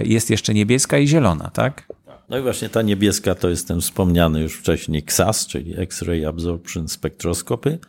[0.04, 1.88] Jest jeszcze niebieska i zielona, tak?
[2.30, 6.88] No i właśnie ta niebieska to jest ten wspomniany już wcześniej XAS, czyli X-Ray Absorption
[6.88, 7.80] Spectroscopy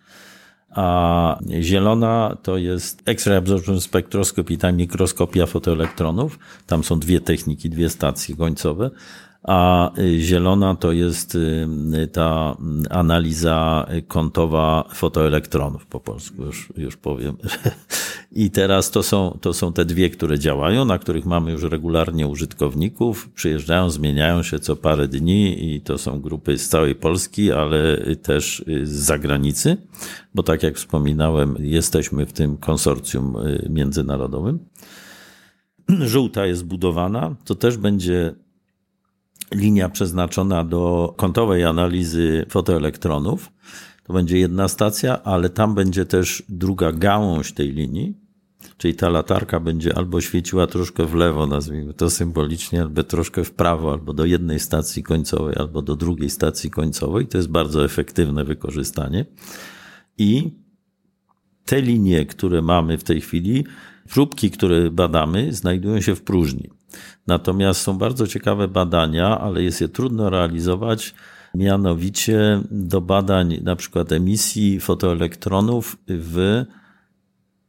[0.75, 6.39] a zielona to jest X-ray absorption spectroscopy, ta mikroskopia fotoelektronów.
[6.67, 8.91] Tam są dwie techniki, dwie stacje końcowe
[9.45, 12.57] a y, zielona to jest y, ta
[12.91, 17.37] analiza kątowa fotoelektronów, po polsku już, już powiem.
[18.33, 22.27] I teraz to są, to są te dwie, które działają, na których mamy już regularnie
[22.27, 23.29] użytkowników.
[23.35, 28.65] Przyjeżdżają, zmieniają się co parę dni i to są grupy z całej Polski, ale też
[28.83, 29.77] z zagranicy,
[30.35, 34.59] bo tak jak wspominałem, jesteśmy w tym konsorcjum y, międzynarodowym.
[35.89, 38.35] Żółta jest budowana, to też będzie
[39.53, 43.53] linia przeznaczona do kątowej analizy fotoelektronów.
[44.05, 48.15] To będzie jedna stacja, ale tam będzie też druga gałąź tej linii,
[48.77, 53.53] czyli ta latarka będzie albo świeciła troszkę w lewo, nazwijmy to symbolicznie, albo troszkę w
[53.53, 57.27] prawo, albo do jednej stacji końcowej, albo do drugiej stacji końcowej.
[57.27, 59.25] To jest bardzo efektywne wykorzystanie.
[60.19, 60.51] I
[61.65, 63.65] te linie, które mamy w tej chwili,
[64.11, 66.71] próbki, które badamy, znajdują się w próżni.
[67.27, 71.15] Natomiast są bardzo ciekawe badania, ale jest je trudno realizować,
[71.55, 76.65] mianowicie do badań na przykład emisji fotoelektronów w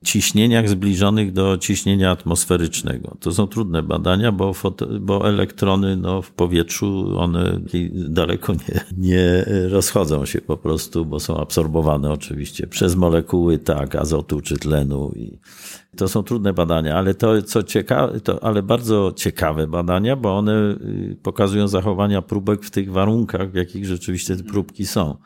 [0.05, 3.17] ciśnieniach zbliżonych do ciśnienia atmosferycznego.
[3.19, 7.59] To są trudne badania, bo, foto, bo elektrony no, w powietrzu, one
[7.93, 14.41] daleko nie, nie rozchodzą się po prostu, bo są absorbowane oczywiście przez molekuły, tak, azotu
[14.41, 15.37] czy tlenu i
[15.97, 20.77] to są trudne badania, ale to, co ciekawe, to, ale bardzo ciekawe badania, bo one
[21.11, 25.17] y, pokazują zachowania próbek w tych warunkach, w jakich rzeczywiście te próbki są.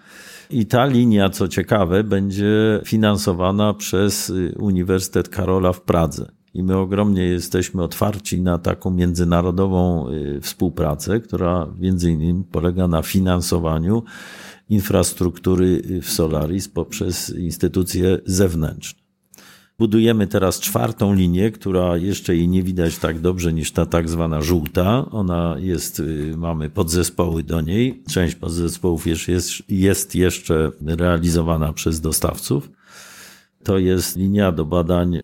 [0.52, 6.32] I ta linia, co ciekawe, będzie finansowana przez y, Uniwersytet Karola w Pradze.
[6.54, 13.02] I my ogromnie jesteśmy otwarci na taką międzynarodową y, współpracę, która między innymi polega na
[13.02, 14.04] finansowaniu
[14.70, 18.99] infrastruktury w Solaris poprzez instytucje zewnętrzne.
[19.80, 24.42] Budujemy teraz czwartą linię, która jeszcze jej nie widać tak dobrze niż ta tak zwana
[24.42, 25.06] żółta.
[25.12, 28.04] Ona jest, y, mamy podzespoły do niej.
[28.10, 29.28] Część podzespołów jest,
[29.70, 32.70] jest jeszcze realizowana przez dostawców.
[33.64, 35.20] To jest linia do badań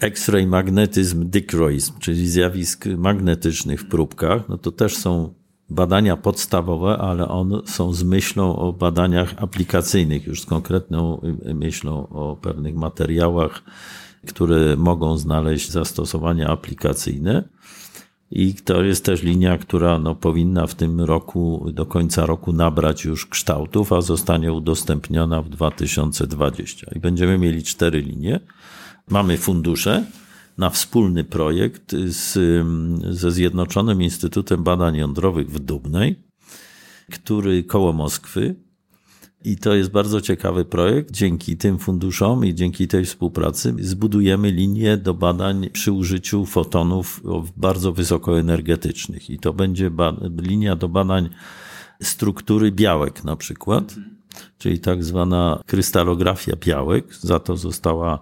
[0.00, 4.48] X-ray magnetyzm dichroism, czyli zjawisk magnetycznych w próbkach.
[4.48, 5.34] No to też są
[5.70, 11.20] badania podstawowe, ale one są z myślą o badaniach aplikacyjnych, już z konkretną
[11.54, 13.62] myślą o pewnych materiałach,
[14.26, 17.44] które mogą znaleźć zastosowania aplikacyjne.
[18.30, 23.04] I to jest też linia, która no, powinna w tym roku, do końca roku nabrać
[23.04, 26.86] już kształtów, a zostanie udostępniona w 2020.
[26.96, 28.40] I będziemy mieli cztery linie.
[29.08, 30.04] Mamy fundusze,
[30.58, 32.38] na wspólny projekt z,
[33.10, 36.16] ze Zjednoczonym Instytutem Badań Jądrowych w Dubnej,
[37.12, 38.54] który koło Moskwy.
[39.44, 41.10] I to jest bardzo ciekawy projekt.
[41.10, 47.22] Dzięki tym funduszom i dzięki tej współpracy zbudujemy linię do badań przy użyciu fotonów
[47.56, 49.30] bardzo wysokoenergetycznych.
[49.30, 49.90] I to będzie
[50.38, 51.28] linia do badań
[52.02, 53.94] struktury białek na przykład,
[54.58, 57.14] czyli tak zwana krystalografia białek.
[57.14, 58.20] Za to została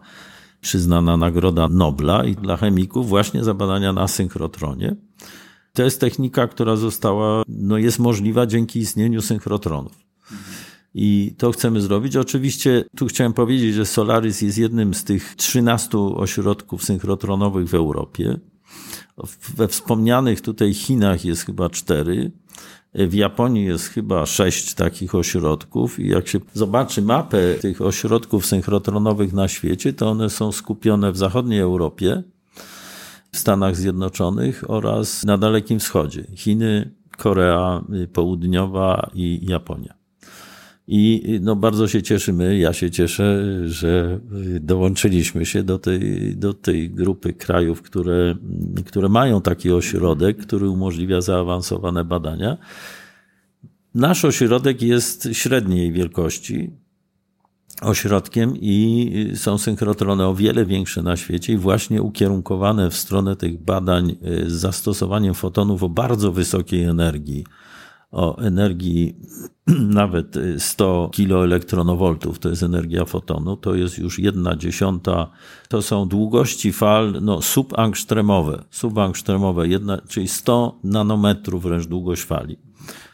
[0.62, 4.96] przyznana Nagroda Nobla i dla chemików właśnie za badania na synchrotronie.
[5.72, 9.92] To jest technika, która została, no jest możliwa dzięki istnieniu synchrotronów.
[10.94, 12.16] I to chcemy zrobić.
[12.16, 18.38] Oczywiście tu chciałem powiedzieć, że Solaris jest jednym z tych 13 ośrodków synchrotronowych w Europie.
[19.56, 22.30] We wspomnianych tutaj Chinach jest chyba cztery.
[22.94, 29.32] W Japonii jest chyba sześć takich ośrodków i jak się zobaczy mapę tych ośrodków synchrotronowych
[29.32, 32.22] na świecie, to one są skupione w zachodniej Europie,
[33.32, 36.24] w Stanach Zjednoczonych oraz na Dalekim Wschodzie.
[36.36, 40.01] Chiny, Korea Południowa i Japonia.
[40.88, 44.20] I no, bardzo się cieszymy, ja się cieszę, że
[44.60, 48.34] dołączyliśmy się do tej, do tej grupy krajów, które,
[48.86, 52.56] które mają taki ośrodek, który umożliwia zaawansowane badania.
[53.94, 56.70] Nasz ośrodek jest średniej wielkości
[57.80, 63.62] ośrodkiem i są synchrotrony o wiele większe na świecie i właśnie ukierunkowane w stronę tych
[63.62, 64.16] badań
[64.46, 67.44] z zastosowaniem fotonów o bardzo wysokiej energii
[68.12, 69.16] o energii
[70.00, 75.30] nawet 100 kiloelektronowoltów, to jest energia fotonu, to jest już jedna dziesiąta,
[75.68, 82.56] to są długości fal no, subangstremowe, subangstremowe, jedna, czyli 100 nanometrów wręcz długość fali.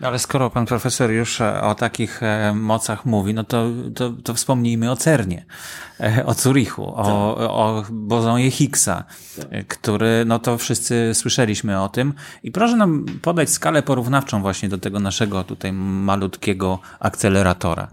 [0.01, 4.35] Ale skoro pan profesor już e, o takich e, mocach mówi, no to, to, to
[4.35, 5.45] wspomnijmy o CERNie,
[6.01, 7.51] e, o Zurichu, o, tak.
[7.51, 9.05] o bozonie Higgsa,
[9.51, 9.67] tak.
[9.67, 12.15] który, no to wszyscy słyszeliśmy o tym.
[12.43, 17.89] I proszę nam podać skalę porównawczą właśnie do tego naszego tutaj malutkiego akceleratora.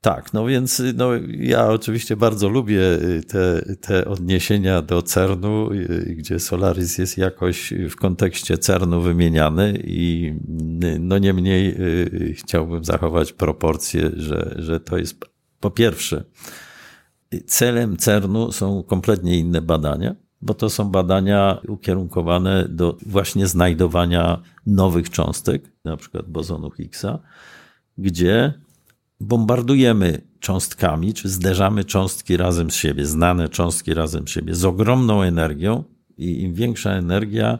[0.00, 2.82] Tak, no więc no, ja oczywiście bardzo lubię
[3.28, 5.70] te, te odniesienia do CERN-u,
[6.16, 10.34] gdzie Solaris jest jakoś w kontekście CERN-u wymieniany i
[11.00, 11.76] no niemniej
[12.34, 15.24] chciałbym zachować proporcję, że, że to jest
[15.60, 16.24] po pierwsze
[17.46, 25.10] celem CERN-u są kompletnie inne badania, bo to są badania ukierunkowane do właśnie znajdowania nowych
[25.10, 27.18] cząstek, na przykład bozonu Higgsa,
[27.98, 28.54] gdzie
[29.20, 35.22] bombardujemy cząstkami, czy zderzamy cząstki razem z siebie, znane cząstki razem z siebie, z ogromną
[35.22, 35.84] energią
[36.18, 37.58] i im większa energia,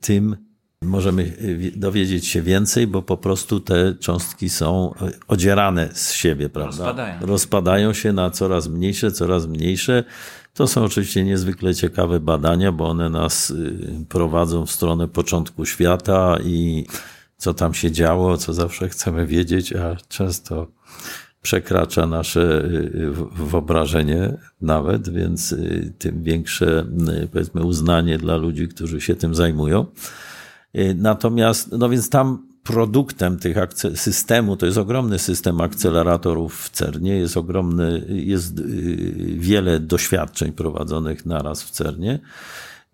[0.00, 0.36] tym
[0.82, 1.36] możemy
[1.76, 4.94] dowiedzieć się więcej, bo po prostu te cząstki są
[5.28, 6.84] odzierane z siebie, prawda?
[6.84, 7.26] Rozpadają.
[7.26, 10.04] Rozpadają się na coraz mniejsze, coraz mniejsze.
[10.54, 16.36] To są oczywiście niezwykle ciekawe badania, bo one nas y, prowadzą w stronę początku świata
[16.44, 16.86] i
[17.36, 20.66] co tam się działo, co zawsze chcemy wiedzieć, a często
[21.42, 26.86] przekracza nasze y, wyobrażenie nawet, więc y, tym większe,
[27.32, 29.86] powiedzmy, uznanie dla ludzi, którzy się tym zajmują.
[30.94, 33.56] Natomiast, no więc tam produktem tych
[33.94, 38.64] systemu, to jest ogromny system akceleratorów w CERNie, jest ogromny, jest y,
[39.38, 42.18] wiele doświadczeń prowadzonych naraz w CERNie,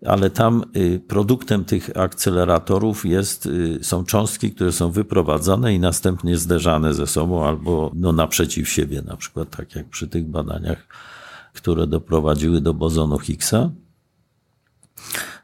[0.05, 6.37] ale tam y, produktem tych akceleratorów jest, y, są cząstki, które są wyprowadzane i następnie
[6.37, 10.87] zderzane ze sobą albo no, naprzeciw siebie, na przykład tak jak przy tych badaniach,
[11.53, 13.69] które doprowadziły do bozonu Higgsa.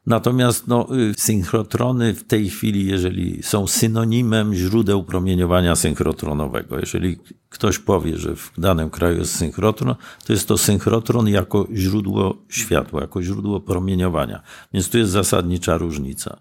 [0.06, 7.18] Natomiast no, y, synchrotrony w tej chwili, jeżeli są synonimem źródeł promieniowania synchrotronowego, jeżeli
[7.50, 9.96] ktoś powie, że w danym kraju jest synchrotron,
[10.26, 14.42] to jest to synchrotron jako źródło światła, jako źródło promieniowania.
[14.74, 16.40] Więc tu jest zasadnicza różnica.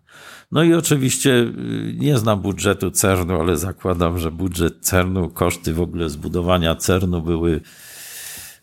[0.53, 5.81] No i oczywiście y, nie znam budżetu CERN-u, ale zakładam, że budżet CERN-u, koszty w
[5.81, 7.61] ogóle zbudowania CERN-u były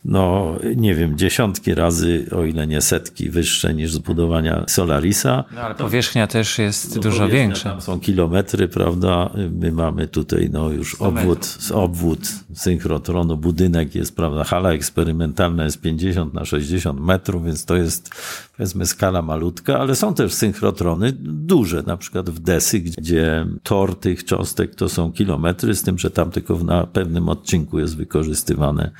[0.06, 5.43] no nie wiem, dziesiątki razy, o ile nie setki wyższe niż zbudowania Solarisa.
[5.56, 7.70] No, ale powierzchnia też jest no, dużo większa.
[7.70, 9.30] Tam są kilometry, prawda?
[9.52, 12.20] My mamy tutaj no już obwód, obwód
[12.54, 14.43] synchrotronu, budynek jest, prawda?
[14.43, 18.10] Hala eksperymentalna jest 50 na 60 metrów, więc to jest
[18.58, 24.26] powiedzmy skala malutka, ale są też synchrotrony duże, na przykład w Desy, gdzie tor tych
[24.26, 28.91] cząstek to są kilometry, z tym, że tam tylko na pewnym odcinku jest wykorzystywane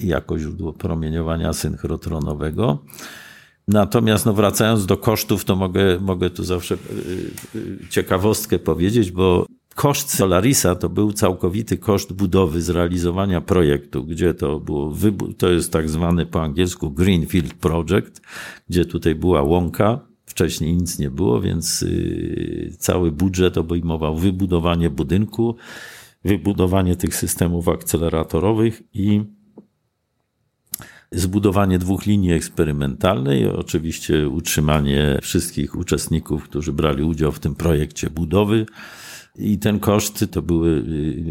[0.00, 2.78] jako źródło promieniowania synchrotronowego.
[3.68, 6.78] Natomiast no wracając do kosztów, to mogę, mogę tu zawsze e,
[7.58, 14.60] e, ciekawostkę powiedzieć, bo koszt Solarisa to był całkowity koszt budowy, zrealizowania projektu, gdzie to
[14.60, 14.92] było,
[15.38, 18.20] to jest tak zwany po angielsku Greenfield Project,
[18.68, 21.84] gdzie tutaj była łąka, wcześniej nic nie było, więc
[22.78, 25.56] cały budżet obejmował wybudowanie budynku,
[26.24, 29.35] wybudowanie tych systemów akceleratorowych i
[31.12, 38.66] zbudowanie dwóch linii eksperymentalnej, oczywiście utrzymanie wszystkich uczestników, którzy brali udział w tym projekcie budowy.
[39.38, 40.84] I ten koszt to były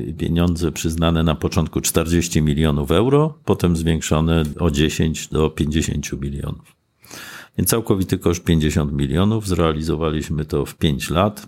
[0.09, 6.75] y, pieniądze przyznane na początku 40 milionów euro, potem zwiększone o 10 do 50 milionów.
[7.57, 9.47] Więc całkowity koszt 50 milionów.
[9.47, 11.47] Zrealizowaliśmy to w 5 lat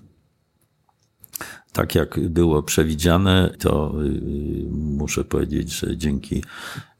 [1.78, 6.44] tak jak było przewidziane, to y, muszę powiedzieć, że dzięki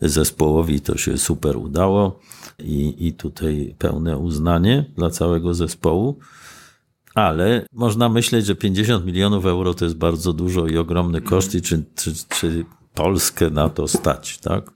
[0.02, 2.20] zespołowi to się super udało
[2.60, 6.20] i, i tutaj pełne uznanie dla całego zespołu.
[7.16, 11.62] Ale można myśleć, że 50 milionów euro to jest bardzo dużo i ogromny koszt, i
[11.62, 14.72] czy, czy, czy Polskę na to stać, tak?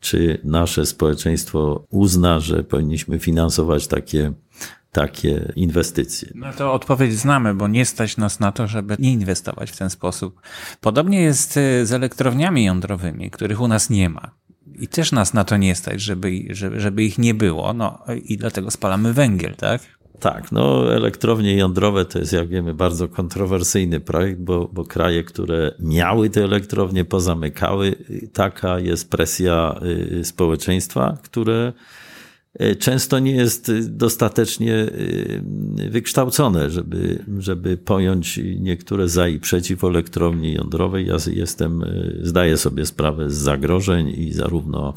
[0.00, 4.32] Czy nasze społeczeństwo uzna, że powinniśmy finansować takie
[4.92, 6.28] takie inwestycje.
[6.34, 9.90] No to odpowiedź znamy, bo nie stać nas na to, żeby nie inwestować w ten
[9.90, 10.40] sposób.
[10.80, 14.30] Podobnie jest y, z elektrowniami jądrowymi, których u nas nie ma.
[14.78, 17.72] I też nas na to nie stać, żeby, żeby, żeby ich nie było.
[17.72, 19.82] No i dlatego spalamy węgiel, tak?
[20.20, 25.74] Tak, no elektrownie jądrowe to jest, jak wiemy, bardzo kontrowersyjny projekt, bo, bo kraje, które
[25.78, 27.94] miały te elektrownie, pozamykały.
[28.32, 29.80] Taka jest presja
[30.20, 31.72] y, społeczeństwa, które
[32.78, 41.06] często nie jest dostatecznie e, wykształcone, żeby, żeby pojąć niektóre za i przeciw elektrowni jądrowej.
[41.06, 41.86] Ja jestem, e,
[42.22, 44.94] zdaję sobie sprawę z zagrożeń i zarówno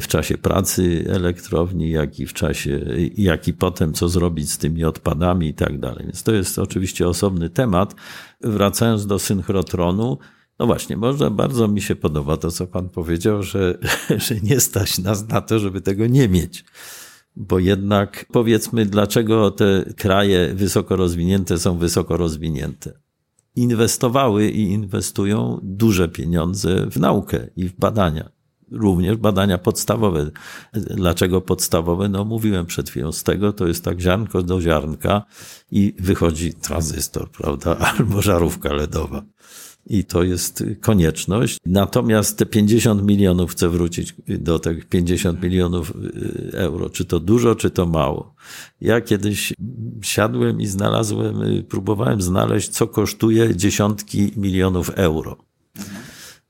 [0.00, 2.80] w czasie pracy elektrowni, jak i w czasie,
[3.16, 6.04] jak i potem, co zrobić z tymi odpadami i tak dalej.
[6.04, 7.94] Więc to jest oczywiście osobny temat.
[8.40, 10.18] Wracając do synchrotronu,
[10.58, 13.78] no właśnie, może bardzo mi się podoba to, co pan powiedział, że,
[14.26, 16.64] że nie stać nas na to, żeby tego nie mieć.
[17.36, 22.92] Bo jednak powiedzmy, dlaczego te kraje wysoko rozwinięte są wysoko rozwinięte.
[23.56, 28.30] inwestowały i inwestują duże pieniądze w naukę i w badania.
[28.70, 30.30] Również badania podstawowe.
[30.72, 32.08] Dlaczego podstawowe?
[32.08, 35.22] No mówiłem przed chwilą, z tego to jest tak ziarnko do ziarnka
[35.70, 37.76] i wychodzi tranzystor, prawda?
[37.98, 39.22] Albo żarówka LEDowa
[39.88, 41.58] i to jest konieczność.
[41.66, 47.54] Natomiast te 50 milionów, chcę wrócić do tych 50 milionów y, euro, czy to dużo,
[47.54, 48.34] czy to mało.
[48.80, 49.52] Ja kiedyś
[50.02, 55.36] siadłem i znalazłem, y, próbowałem znaleźć, co kosztuje dziesiątki milionów euro.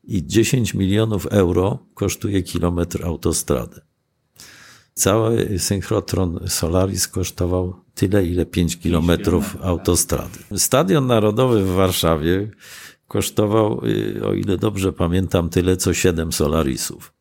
[0.04, 3.80] I 10 milionów euro kosztuje kilometr autostrady.
[4.94, 9.62] Cały synchrotron Solaris kosztował tyle, ile 5 kilometrów tak.
[9.62, 10.38] autostrady.
[10.56, 12.50] Stadion Narodowy w Warszawie
[13.08, 17.12] kosztował, y, o ile dobrze pamiętam, tyle co siedem Solarisów.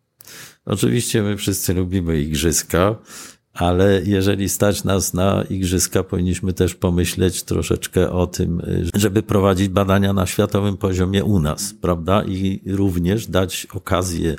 [0.66, 2.96] Oczywiście my wszyscy lubimy igrzyska,
[3.54, 9.70] ale jeżeli stać nas na igrzyska, powinniśmy też pomyśleć troszeczkę o tym, y, żeby prowadzić
[9.70, 12.24] badania na światowym poziomie u nas, prawda?
[12.24, 14.36] I również dać okazję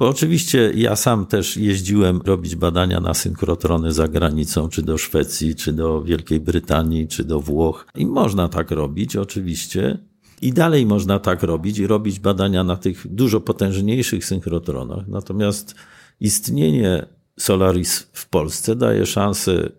[0.00, 5.54] bo oczywiście ja sam też jeździłem robić badania na synchrotrony za granicą, czy do Szwecji,
[5.54, 7.86] czy do Wielkiej Brytanii, czy do Włoch.
[7.94, 9.98] I można tak robić, oczywiście,
[10.40, 15.08] i dalej można tak robić i robić badania na tych dużo potężniejszych synchrotronach.
[15.08, 15.74] Natomiast
[16.20, 17.06] istnienie
[17.38, 19.72] Solaris w Polsce daje szansę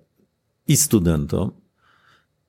[0.67, 1.51] i studentom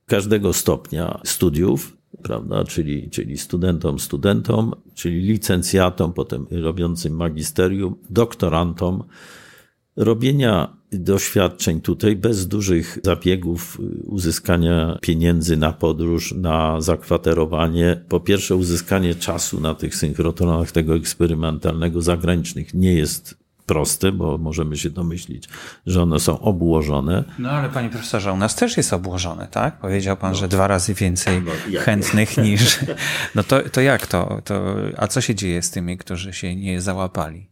[0.06, 9.04] każdego stopnia studiów, prawda, czyli, czyli studentom, studentom, czyli licencjatom, potem robiącym magisterium, doktorantom,
[9.96, 18.00] robienia doświadczeń tutaj bez dużych zabiegów uzyskania pieniędzy na podróż, na zakwaterowanie.
[18.08, 24.76] Po pierwsze, uzyskanie czasu na tych synchrotronach tego eksperymentalnego zagranicznych nie jest proste, bo możemy
[24.76, 25.48] się domyślić,
[25.86, 27.24] że one są obłożone.
[27.38, 29.78] No ale panie profesorze, u nas też jest obłożone, tak?
[29.78, 30.38] Powiedział pan, no.
[30.38, 32.78] że dwa razy więcej no, chętnych niż.
[33.34, 34.74] No to, to jak to, to?
[34.96, 37.51] A co się dzieje z tymi, którzy się nie załapali?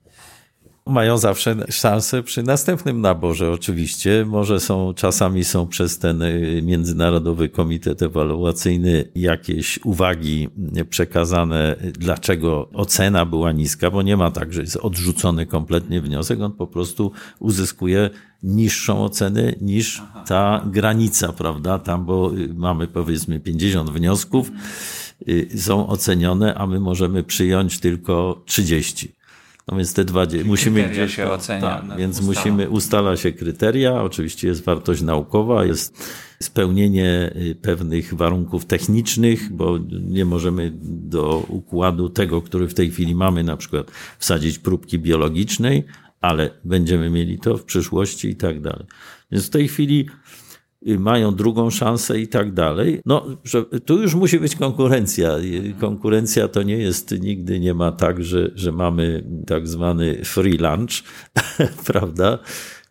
[0.90, 4.24] Mają zawsze szansę przy następnym naborze, oczywiście.
[4.28, 10.48] Może są, czasami są przez ten y, Międzynarodowy Komitet Ewaluacyjny jakieś uwagi
[10.90, 16.52] przekazane, dlaczego ocena była niska, bo nie ma tak, że jest odrzucony kompletnie wniosek, on
[16.52, 18.10] po prostu uzyskuje
[18.42, 21.78] niższą ocenę niż ta granica, prawda?
[21.78, 24.50] Tam, bo y, mamy powiedzmy 50 wniosków,
[25.28, 29.19] y, są ocenione, a my możemy przyjąć tylko 30.
[29.70, 31.60] No więc te dwa musimy gdzieś się ocenia.
[31.60, 32.28] Tak, no, więc ustala.
[32.28, 34.02] musimy ustala się kryteria.
[34.02, 42.08] Oczywiście jest wartość naukowa, jest spełnienie y, pewnych warunków technicznych, bo nie możemy do układu
[42.08, 45.84] tego, który w tej chwili mamy, na przykład wsadzić próbki biologicznej,
[46.20, 48.86] ale będziemy mieli to w przyszłości i tak dalej.
[49.32, 50.06] Więc w tej chwili
[50.82, 53.00] mają drugą szansę i tak dalej.
[53.06, 55.30] No, że tu już musi być konkurencja.
[55.80, 61.02] Konkurencja to nie jest, nigdy nie ma tak, że, że mamy tak zwany free lunch,
[61.86, 62.38] prawda?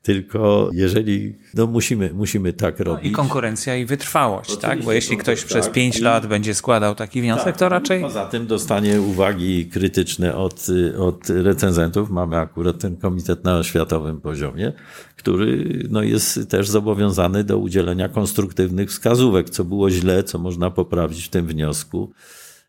[0.01, 3.03] Tylko jeżeli, no musimy, musimy tak robić.
[3.03, 4.83] No I konkurencja i wytrwałość, Oczywiście tak?
[4.83, 5.47] Bo jeśli ktoś tak.
[5.47, 7.57] przez pięć lat będzie składał taki wniosek, tak.
[7.57, 8.01] to raczej...
[8.01, 12.09] Poza tym dostanie uwagi krytyczne od, od recenzentów.
[12.09, 14.73] Mamy akurat ten komitet na światowym poziomie,
[15.15, 21.25] który no, jest też zobowiązany do udzielenia konstruktywnych wskazówek, co było źle, co można poprawić
[21.25, 22.11] w tym wniosku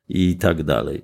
[0.08, 1.02] i tak dalej.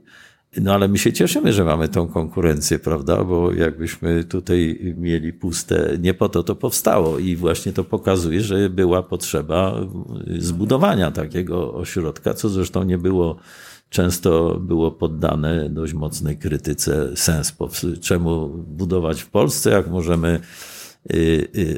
[0.60, 3.24] No ale my się cieszymy, że mamy tą konkurencję, prawda?
[3.24, 8.70] Bo jakbyśmy tutaj mieli puste, nie po to to powstało i właśnie to pokazuje, że
[8.70, 9.80] była potrzeba
[10.38, 13.36] zbudowania takiego ośrodka, co zresztą nie było
[13.90, 17.56] często było poddane dość mocnej krytyce sens.
[18.00, 20.40] Czemu budować w Polsce, jak możemy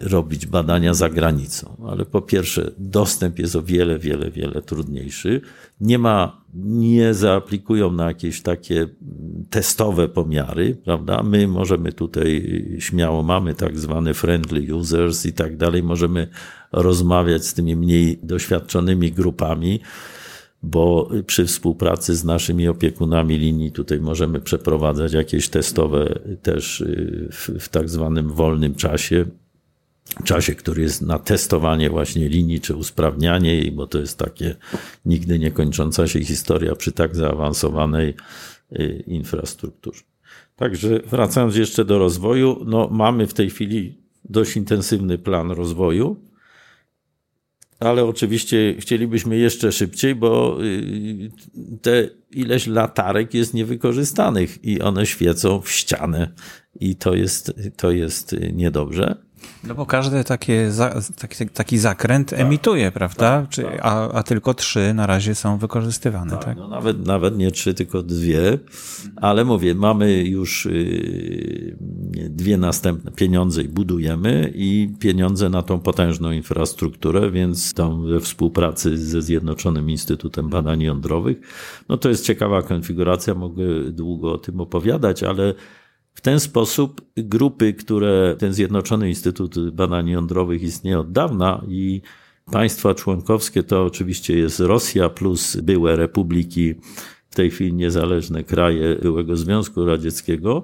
[0.02, 1.76] robić badania za granicą.
[1.88, 5.40] Ale po pierwsze, dostęp jest o wiele, wiele, wiele trudniejszy.
[5.80, 8.88] Nie ma, nie zaaplikują na jakieś takie
[9.50, 11.22] testowe pomiary, prawda?
[11.22, 16.28] My możemy tutaj śmiało, mamy tak zwane friendly users i tak dalej, możemy
[16.72, 19.80] rozmawiać z tymi mniej doświadczonymi grupami
[20.62, 27.50] bo przy współpracy z naszymi opiekunami linii tutaj możemy przeprowadzać jakieś testowe też y, w,
[27.64, 29.24] w tak zwanym wolnym czasie,
[30.24, 34.56] czasie, który jest na testowanie właśnie linii czy usprawnianie jej, bo to jest takie
[35.04, 38.14] nigdy niekończąca się historia przy tak zaawansowanej
[38.72, 40.02] y, infrastrukturze.
[40.56, 46.16] Także wracając jeszcze do rozwoju, no mamy w tej chwili dość intensywny plan rozwoju
[47.80, 51.30] ale oczywiście chcielibyśmy jeszcze szybciej, bo y,
[51.82, 56.32] te ileś latarek jest niewykorzystanych i one świecą w ścianę
[56.80, 59.27] i to jest, to jest niedobrze.
[59.64, 60.70] No bo każdy takie
[61.18, 63.40] taki, taki zakręt tak, emituje, prawda?
[63.40, 63.80] Tak, Czy, tak.
[63.82, 66.44] A, a tylko trzy na razie są wykorzystywane, tak?
[66.44, 66.56] tak?
[66.56, 68.58] No nawet, nawet nie trzy, tylko dwie,
[69.16, 71.76] ale mówię, mamy już y,
[72.30, 78.98] dwie następne pieniądze i budujemy i pieniądze na tą potężną infrastrukturę, więc tam we współpracy
[78.98, 81.38] ze Zjednoczonym Instytutem Badań Jądrowych,
[81.88, 85.54] no to jest ciekawa konfiguracja, mogę długo o tym opowiadać, ale
[86.18, 92.02] w ten sposób grupy, które ten Zjednoczony Instytut Badań Jądrowych istnieje od dawna i
[92.52, 96.74] państwa członkowskie to oczywiście jest Rosja plus byłe republiki,
[97.30, 100.62] w tej chwili niezależne kraje byłego Związku Radzieckiego,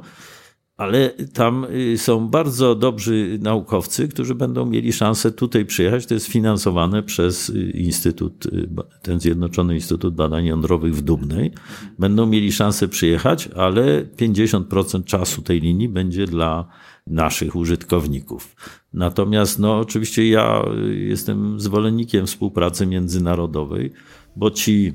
[0.76, 6.06] ale tam y, są bardzo dobrzy naukowcy, którzy będą mieli szansę tutaj przyjechać.
[6.06, 8.68] To jest finansowane przez y, Instytut, y,
[9.02, 11.52] ten Zjednoczony Instytut Badań Jądrowych w Dubnej.
[11.98, 16.68] Będą mieli szansę przyjechać, ale 50% czasu tej linii będzie dla
[17.06, 18.56] naszych użytkowników.
[18.92, 23.92] Natomiast, no, oczywiście ja jestem zwolennikiem współpracy międzynarodowej,
[24.36, 24.92] bo ci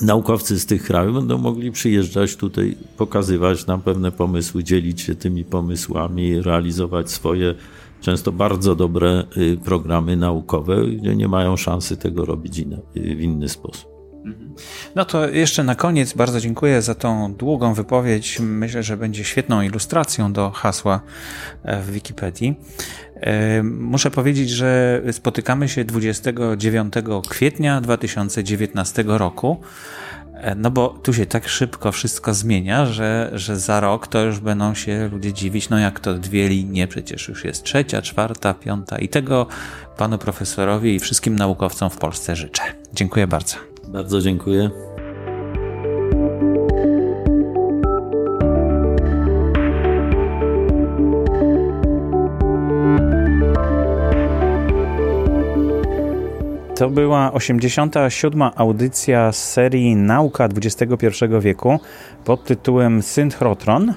[0.00, 5.44] naukowcy z tych krajów będą mogli przyjeżdżać tutaj, pokazywać nam pewne pomysły, dzielić się tymi
[5.44, 7.54] pomysłami, realizować swoje
[8.00, 12.64] często bardzo dobre y, programy naukowe, gdzie nie mają szansy tego robić
[12.94, 13.92] w inny sposób.
[14.24, 14.54] Mhm.
[14.94, 18.40] No to jeszcze na koniec bardzo dziękuję za tą długą wypowiedź.
[18.40, 21.00] Myślę, że będzie świetną ilustracją do hasła
[21.62, 22.54] e, w Wikipedii.
[23.62, 26.94] Muszę powiedzieć, że spotykamy się 29
[27.28, 29.60] kwietnia 2019 roku.
[30.34, 34.40] E, no bo tu się tak szybko wszystko zmienia, że, że za rok to już
[34.40, 38.98] będą się ludzie dziwić, no jak to dwie linie, przecież już jest trzecia, czwarta, piąta
[38.98, 39.46] i tego
[39.96, 42.62] panu profesorowi i wszystkim naukowcom w Polsce życzę.
[42.94, 43.56] Dziękuję bardzo.
[43.88, 44.91] Bardzo dziękuję.
[56.76, 58.42] To była 87.
[58.56, 61.06] audycja z serii Nauka XXI
[61.40, 61.80] wieku
[62.24, 63.94] pod tytułem Synchrotron,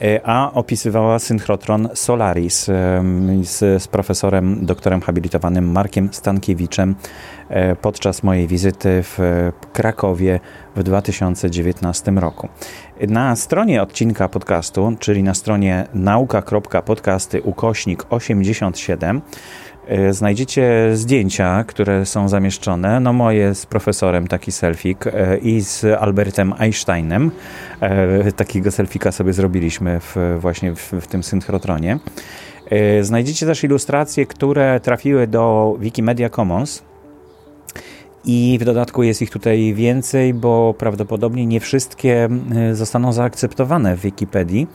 [0.00, 2.64] e, a opisywała synchrotron Solaris
[3.42, 6.94] z, z profesorem, doktorem habilitowanym Markiem Stankiewiczem
[7.48, 9.18] e, podczas mojej wizyty w
[9.72, 10.40] Krakowie
[10.76, 12.48] w 2019 roku.
[13.08, 19.65] Na stronie odcinka podcastu, czyli na stronie nauka.podcasty ukośnik 87 E,
[20.10, 23.00] znajdziecie zdjęcia, które są zamieszczone.
[23.00, 27.30] No moje z profesorem, taki selfik e, i z Albertem Einsteinem.
[27.80, 31.98] E, takiego selfika sobie zrobiliśmy w, właśnie w, w tym synchrotronie.
[33.00, 36.82] Znajdziecie też ilustracje, które trafiły do Wikimedia Commons.
[38.26, 42.28] I w dodatku jest ich tutaj więcej, bo prawdopodobnie nie wszystkie
[42.72, 44.66] zostaną zaakceptowane w Wikipedii.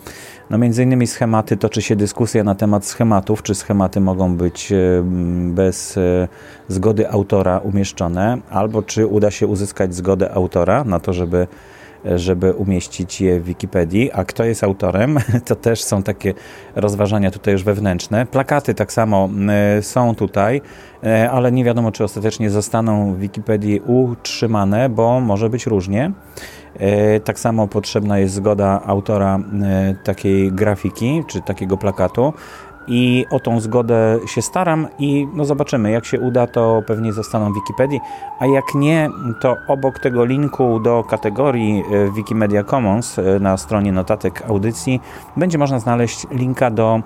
[0.49, 4.77] No między innymi schematy, toczy się dyskusja na temat schematów, czy schematy mogą być e,
[5.45, 6.27] bez e,
[6.67, 11.47] zgody autora umieszczone, albo czy uda się uzyskać zgodę autora na to, żeby
[12.05, 16.33] żeby umieścić je w Wikipedii, a kto jest autorem, to też są takie
[16.75, 18.25] rozważania tutaj już wewnętrzne.
[18.25, 20.61] Plakaty tak samo e, są tutaj,
[21.31, 26.11] ale nie wiadomo, czy ostatecznie zostaną w Wikipedii utrzymane, bo może być różnie.
[26.79, 29.39] E, tak samo potrzebna jest zgoda autora
[30.03, 32.33] takiej grafiki czy takiego plakatu.
[32.87, 37.51] I o tą zgodę się staram i no zobaczymy, jak się uda, to pewnie zostaną
[37.51, 37.99] w Wikipedii,
[38.39, 39.09] a jak nie,
[39.41, 45.01] to obok tego linku do kategorii e, Wikimedia Commons na stronie notatek audycji
[45.37, 47.01] będzie można znaleźć linka do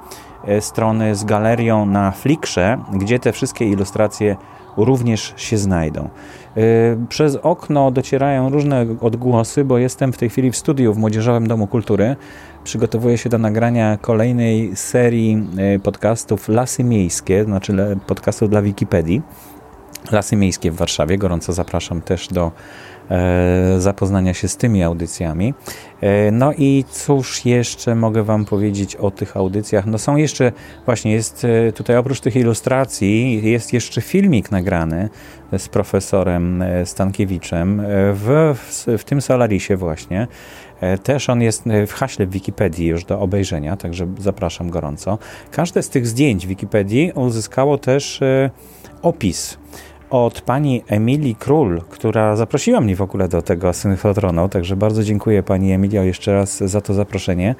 [0.59, 4.35] strony z galerią na Flickrze, gdzie te wszystkie ilustracje
[4.77, 6.09] również się znajdą.
[6.57, 11.47] Y, przez okno docierają różne odgłosy, bo jestem w tej chwili w studiu w Młodzieżowym
[11.47, 12.15] Domu Kultury.
[12.63, 19.21] Przygotowuję się do nagrania kolejnej serii y, podcastów Lasy Miejskie, znaczy podcastów dla Wikipedii.
[20.11, 21.17] Lasy Miejskie w Warszawie.
[21.17, 22.51] Gorąco zapraszam też do
[23.77, 25.53] zapoznania się z tymi audycjami.
[26.01, 29.85] E, no i cóż jeszcze mogę Wam powiedzieć o tych audycjach?
[29.85, 30.51] No są jeszcze,
[30.85, 35.09] właśnie jest e, tutaj oprócz tych ilustracji, jest jeszcze filmik nagrany
[35.57, 37.81] z profesorem Stankiewiczem
[38.13, 40.27] w, w, w tym Solarisie właśnie.
[41.03, 45.17] Też on jest w haśle w Wikipedii już do obejrzenia, także zapraszam gorąco.
[45.51, 48.21] Każde z tych zdjęć w Wikipedii uzyskało też
[49.01, 49.57] opis
[50.09, 55.43] od pani Emilii Król, która zaprosiła mnie w ogóle do tego synchrotronu, także bardzo dziękuję
[55.43, 57.55] pani Emilio jeszcze raz za to zaproszenie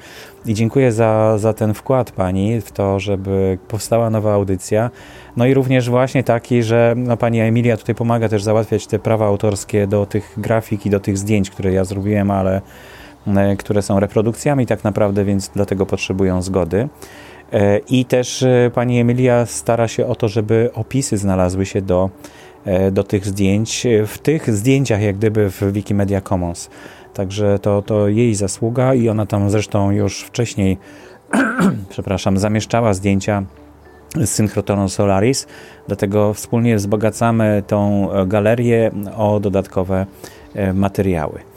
[0.46, 4.90] i dziękuję za, za ten wkład pani w to, żeby powstała nowa audycja.
[5.36, 9.26] No i również właśnie taki, że no, pani Emilia tutaj pomaga też załatwiać te prawa
[9.26, 12.60] autorskie do tych grafik i do tych zdjęć, które ja zrobiłem, ale
[13.26, 16.88] e, które są reprodukcjami tak naprawdę, więc dlatego potrzebują zgody.
[17.88, 18.44] I też
[18.74, 22.10] pani Emilia stara się o to, żeby opisy znalazły się do,
[22.92, 26.70] do tych zdjęć, w tych zdjęciach jak gdyby w Wikimedia Commons.
[27.14, 30.78] Także to, to jej zasługa i ona tam zresztą już wcześniej,
[31.88, 33.42] przepraszam, zamieszczała zdjęcia
[34.14, 35.46] z Synchrotoną Solaris,
[35.86, 40.06] dlatego wspólnie wzbogacamy tą galerię o dodatkowe
[40.54, 41.55] e, materiały.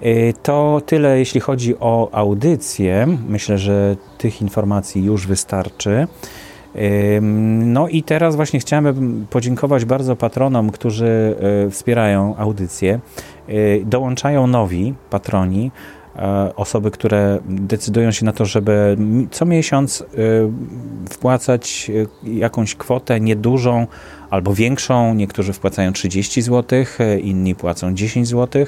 [0.00, 3.06] E, to tyle, jeśli chodzi o audycję.
[3.28, 6.06] Myślę, że tych informacji już wystarczy.
[7.60, 11.36] No i teraz właśnie chciałem podziękować bardzo patronom, którzy
[11.66, 13.00] e, wspierają audycję.
[13.84, 15.70] Dołączają nowi patroni,
[16.56, 18.96] osoby, które decydują się na to, żeby
[19.30, 20.04] co miesiąc
[21.10, 21.90] wpłacać
[22.24, 23.86] jakąś kwotę niedużą
[24.30, 25.14] albo większą.
[25.14, 26.84] Niektórzy wpłacają 30 zł,
[27.22, 28.66] inni płacą 10 zł.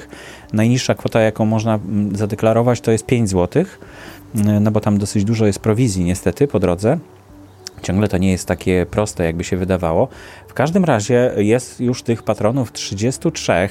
[0.53, 1.79] Najniższa kwota, jaką można
[2.11, 3.65] zadeklarować, to jest 5 zł,
[4.61, 6.97] no bo tam dosyć dużo jest prowizji niestety po drodze.
[7.81, 10.07] Ciągle to nie jest takie proste, jakby się wydawało.
[10.47, 13.69] W każdym razie jest już tych patronów 33, e,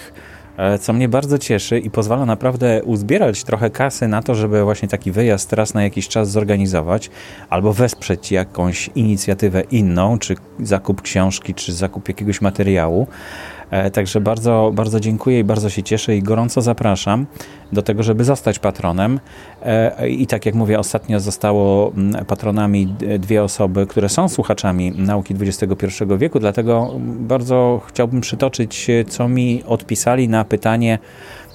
[0.81, 5.13] co mnie bardzo cieszy i pozwala naprawdę uzbierać trochę kasy na to, żeby właśnie taki
[5.13, 7.11] wyjazd raz na jakiś czas zorganizować
[7.51, 13.07] albo wesprzeć jakąś inicjatywę inną, czy zakup książki, czy zakup jakiegoś materiału.
[13.73, 17.27] E, także bardzo, bardzo dziękuję i bardzo się cieszę i gorąco zapraszam
[17.73, 19.21] do tego, żeby zostać patronem.
[19.63, 22.87] E, I tak jak mówię, ostatnio zostało mm, patronami
[23.19, 25.87] dwie osoby, które są słuchaczami nauki XXI
[26.19, 30.99] wieku, dlatego bardzo chciałbym przytoczyć, co mi odpisali na pytanie,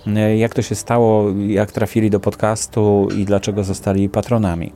[0.07, 4.71] e, jak to się stało, jak trafili do podcastu i dlaczego zostali patronami.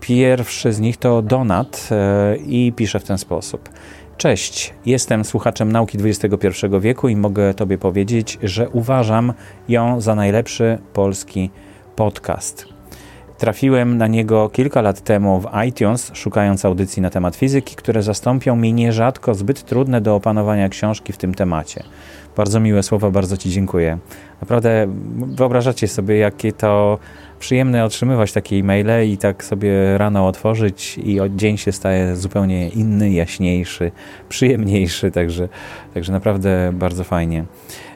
[0.00, 1.88] Pierwszy z nich to Donat
[2.46, 3.68] i pisze w ten sposób.
[4.16, 6.48] Cześć, jestem słuchaczem nauki XXI
[6.80, 9.32] wieku i mogę Tobie powiedzieć, że uważam
[9.68, 11.50] ją za najlepszy polski
[11.96, 12.73] podcast.
[13.38, 18.56] Trafiłem na niego kilka lat temu w iTunes, szukając audycji na temat fizyki, które zastąpią
[18.56, 21.82] mi nierzadko zbyt trudne do opanowania książki w tym temacie.
[22.36, 23.98] Bardzo miłe słowa, bardzo Ci dziękuję.
[24.40, 26.98] Naprawdę wyobrażacie sobie, jakie to
[27.38, 33.10] przyjemne otrzymywać takie e-maile i tak sobie rano otworzyć i dzień się staje zupełnie inny,
[33.10, 33.92] jaśniejszy,
[34.28, 35.48] przyjemniejszy, także,
[35.94, 37.44] także naprawdę bardzo fajnie.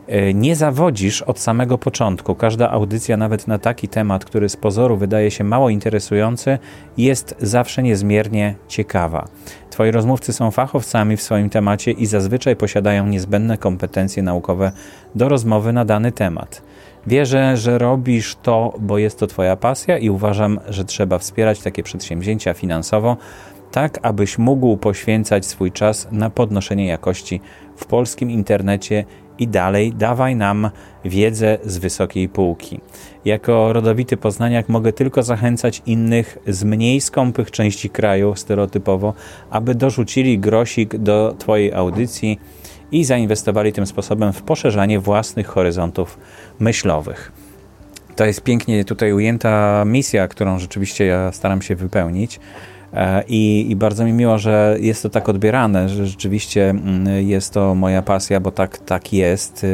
[0.09, 2.35] E, nie zawodzisz od samego początku.
[2.35, 6.59] Każda audycja, nawet na taki temat, który z pozoru wydaje się mało interesujący,
[6.97, 9.29] jest zawsze niezmiernie ciekawa.
[9.71, 14.73] Twoi rozmówcy są fachowcami w swoim temacie i zazwyczaj posiadają niezbędne kompetencje naukowe
[15.15, 16.63] do rozmowy na dany temat.
[17.07, 21.83] Wierzę, że robisz to, bo jest to Twoja pasja i uważam, że trzeba wspierać takie
[21.83, 23.17] przedsięwzięcia finansowo,
[23.71, 27.41] tak abyś mógł poświęcać swój czas na podnoszenie jakości
[27.77, 29.05] w polskim internecie
[29.39, 30.71] i dalej dawaj nam
[31.05, 32.81] wiedzę z wysokiej półki.
[33.25, 39.15] Jako rodowity poznaniak mogę tylko zachęcać innych z mniej skąpych części kraju stereotypowo,
[39.51, 42.39] aby dorzucili grosik do Twojej audycji
[42.93, 46.19] i zainwestowali tym sposobem w poszerzanie własnych horyzontów
[46.59, 47.33] myślowych.
[48.17, 52.41] To jest pięknie tutaj ujęta misja, którą rzeczywiście ja staram się wypełnić.
[52.93, 57.53] E, I, I, bardzo mi miło, że jest to tak odbierane, że rzeczywiście mm, jest
[57.53, 59.67] to moja pasja, bo tak, tak jest.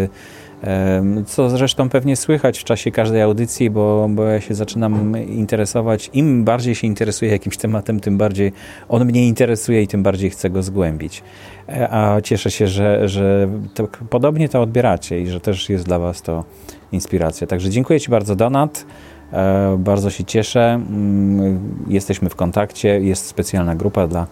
[1.27, 6.11] Co zresztą pewnie słychać w czasie każdej audycji, bo, bo ja się zaczynam interesować.
[6.13, 8.53] Im bardziej się interesuję jakimś tematem, tym bardziej
[8.89, 11.23] on mnie interesuje i tym bardziej chcę go zgłębić.
[11.69, 15.99] E, a cieszę się, że, że to, podobnie to odbieracie i że też jest dla
[15.99, 16.45] Was to
[16.93, 17.47] inspiracja.
[17.47, 18.87] Także dziękuję Ci bardzo, Donat.
[19.35, 20.73] E, bardzo się cieszę.
[20.75, 23.01] Mm, jesteśmy w kontakcie.
[23.01, 24.27] Jest specjalna grupa dla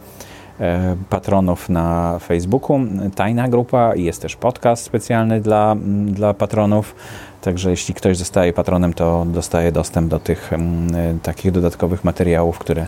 [0.60, 2.80] e, patronów na Facebooku.
[3.14, 6.94] Tajna grupa i jest też podcast specjalny dla, mm, dla patronów.
[7.40, 12.86] Także jeśli ktoś zostaje patronem, to dostaje dostęp do tych mm, takich dodatkowych materiałów, które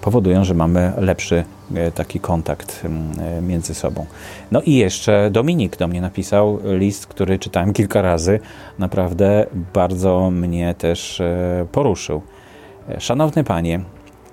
[0.00, 1.44] powodują, że mamy lepszy
[1.74, 2.82] e, taki kontakt
[3.18, 4.06] e, między sobą.
[4.52, 8.40] No i jeszcze Dominik do mnie napisał list, który czytałem kilka razy.
[8.78, 11.22] Naprawdę bardzo mnie też
[11.72, 12.22] poruszył.
[12.98, 13.80] Szanowny panie,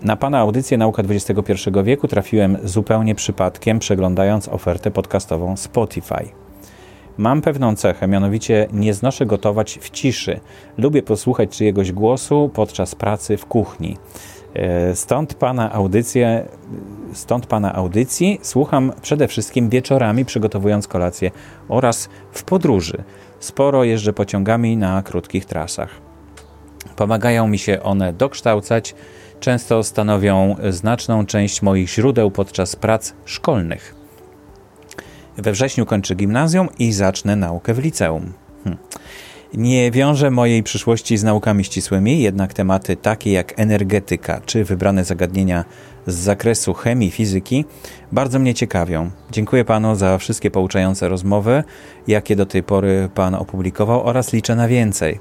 [0.01, 1.53] na Pana audycję Nauka XXI
[1.83, 6.29] wieku trafiłem zupełnie przypadkiem, przeglądając ofertę podcastową Spotify.
[7.17, 10.39] Mam pewną cechę, mianowicie nie znoszę gotować w ciszy.
[10.77, 13.97] Lubię posłuchać czyjegoś głosu podczas pracy w kuchni.
[14.53, 16.45] E, stąd pana audycję,
[17.13, 21.31] stąd pana audycji słucham przede wszystkim wieczorami, przygotowując kolację
[21.69, 23.03] oraz w podróży.
[23.39, 25.89] Sporo jeżdżę pociągami na krótkich trasach.
[26.95, 28.95] Pomagają mi się one dokształcać,
[29.39, 33.95] często stanowią znaczną część moich źródeł podczas prac szkolnych.
[35.37, 38.33] We wrześniu kończę gimnazjum i zacznę naukę w liceum.
[38.63, 38.77] Hm.
[39.53, 45.65] Nie wiążę mojej przyszłości z naukami ścisłymi, jednak tematy takie jak energetyka czy wybrane zagadnienia
[46.07, 47.65] z zakresu chemii, fizyki
[48.11, 49.11] bardzo mnie ciekawią.
[49.31, 51.63] Dziękuję panu za wszystkie pouczające rozmowy,
[52.07, 55.19] jakie do tej pory pan opublikował oraz liczę na więcej.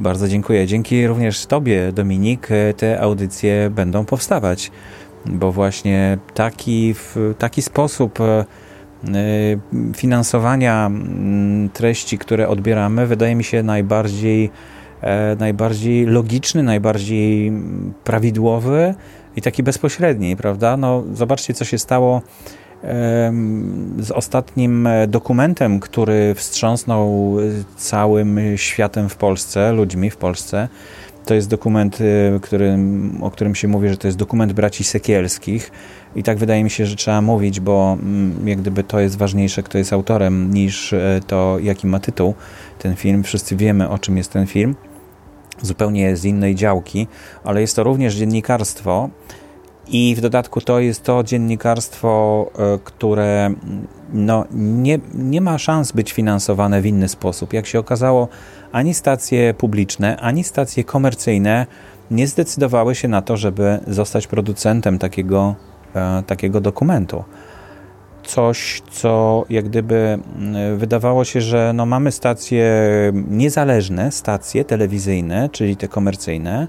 [0.00, 0.66] Bardzo dziękuję.
[0.66, 4.70] Dzięki również tobie, Dominik, te audycje będą powstawać,
[5.26, 6.94] bo właśnie taki,
[7.38, 8.44] taki sposób e,
[9.96, 14.50] finansowania mm, treści, które odbieramy, wydaje mi się najbardziej,
[15.00, 17.52] e, najbardziej logiczny, najbardziej
[18.04, 18.94] prawidłowy
[19.36, 20.76] i taki bezpośredni, prawda?
[20.76, 22.22] No, zobaczcie, co się stało
[23.98, 27.36] z ostatnim dokumentem, który wstrząsnął
[27.76, 30.68] całym światem w Polsce, ludźmi w Polsce.
[31.28, 35.70] To jest dokument, y, którym, o którym się mówi, że to jest dokument braci Sekielskich.
[36.16, 39.62] I tak wydaje mi się, że trzeba mówić, bo mm, jak gdyby to jest ważniejsze,
[39.62, 42.34] kto jest autorem, niż e, to, jaki ma tytuł
[42.78, 43.22] ten film.
[43.22, 44.76] Wszyscy wiemy, o czym jest ten film.
[45.62, 47.06] Zupełnie z innej działki,
[47.44, 49.10] ale jest to również dziennikarstwo.
[49.88, 55.92] I w dodatku to jest to dziennikarstwo, e, które mm, no, nie, nie ma szans
[55.92, 57.52] być finansowane w inny sposób.
[57.52, 58.28] Jak się okazało,
[58.72, 61.66] ani stacje publiczne, ani stacje komercyjne
[62.10, 65.54] nie zdecydowały się na to, żeby zostać producentem takiego,
[65.94, 67.24] e, takiego dokumentu.
[68.22, 72.72] Coś, co jak gdyby mm, wydawało się, że no mamy stacje
[73.30, 76.66] niezależne, stacje telewizyjne, czyli te komercyjne.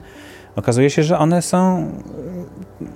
[0.56, 1.92] Okazuje się, że one są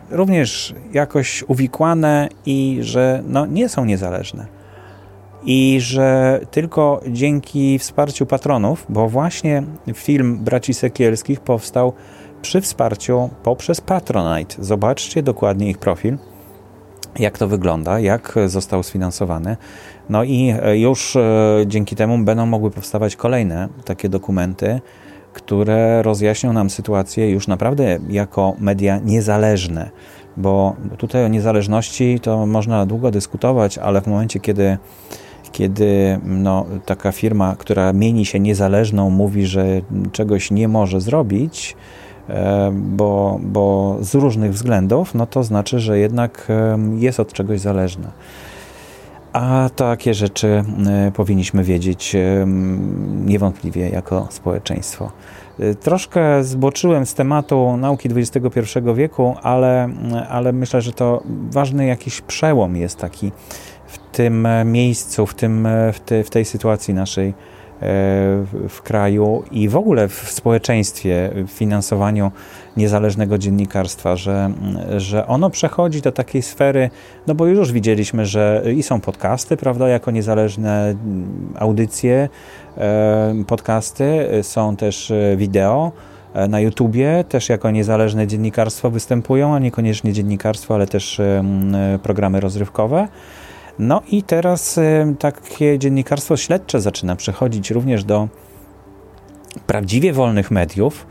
[0.10, 4.63] również jakoś uwikłane i że no, nie są niezależne.
[5.46, 9.64] I że tylko dzięki wsparciu patronów, bo właśnie
[9.94, 11.94] film Braci Sekielskich powstał
[12.42, 14.56] przy wsparciu poprzez Patronite.
[14.60, 16.18] Zobaczcie dokładnie ich profil,
[17.20, 19.58] jak to wygląda, jak został sfinansowany.
[20.10, 21.22] No i już e,
[21.68, 24.82] dzięki temu będą mogły powstawać kolejne takie dokumenty,
[25.34, 29.90] które rozjaśnią nam sytuację już naprawdę jako media niezależne,
[30.38, 34.78] bo tutaj o niezależności to można długo dyskutować, ale w momencie, kiedy
[35.54, 39.66] kiedy no, taka firma, która mieni się niezależną, mówi, że
[40.12, 41.76] czegoś nie może zrobić,
[42.30, 46.48] e, bo, bo z różnych względów, no to znaczy, że jednak
[46.98, 48.12] jest od czegoś zależna.
[49.34, 52.46] A takie rzeczy e, powinniśmy wiedzieć e,
[53.26, 55.12] niewątpliwie jako społeczeństwo.
[55.60, 58.60] E, troszkę zboczyłem z tematu nauki XXI
[58.96, 59.90] wieku, ale,
[60.30, 63.32] ale myślę, że to ważny jakiś przełom jest taki
[63.94, 67.34] w tym miejscu, w, tym, w, te, w tej sytuacji naszej
[68.70, 72.32] w kraju i w ogóle w społeczeństwie, w finansowaniu
[72.78, 74.52] niezależnego dziennikarstwa, że,
[74.98, 76.90] że ono przechodzi do takiej sfery,
[77.28, 80.96] no bo już widzieliśmy, że i są podcasty, prawda, jako niezależne
[81.56, 82.30] audycje,
[83.48, 85.92] podcasty, są też wideo,
[86.50, 91.22] na YouTubie też jako niezależne dziennikarstwo występują, a niekoniecznie dziennikarstwo, ale też
[92.04, 93.08] programy rozrywkowe.
[93.80, 94.80] No i teraz
[95.20, 98.28] takie dziennikarstwo śledcze zaczyna przechodzić również do
[99.68, 101.08] prawdziwie wolnych mediów,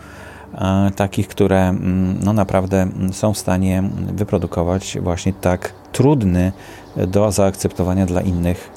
[0.97, 3.83] takich, które mm, no naprawdę są w stanie
[4.13, 6.53] wyprodukować właśnie tak trudny
[6.97, 8.71] do zaakceptowania dla innych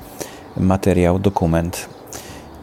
[0.58, 1.90] materiał, dokument.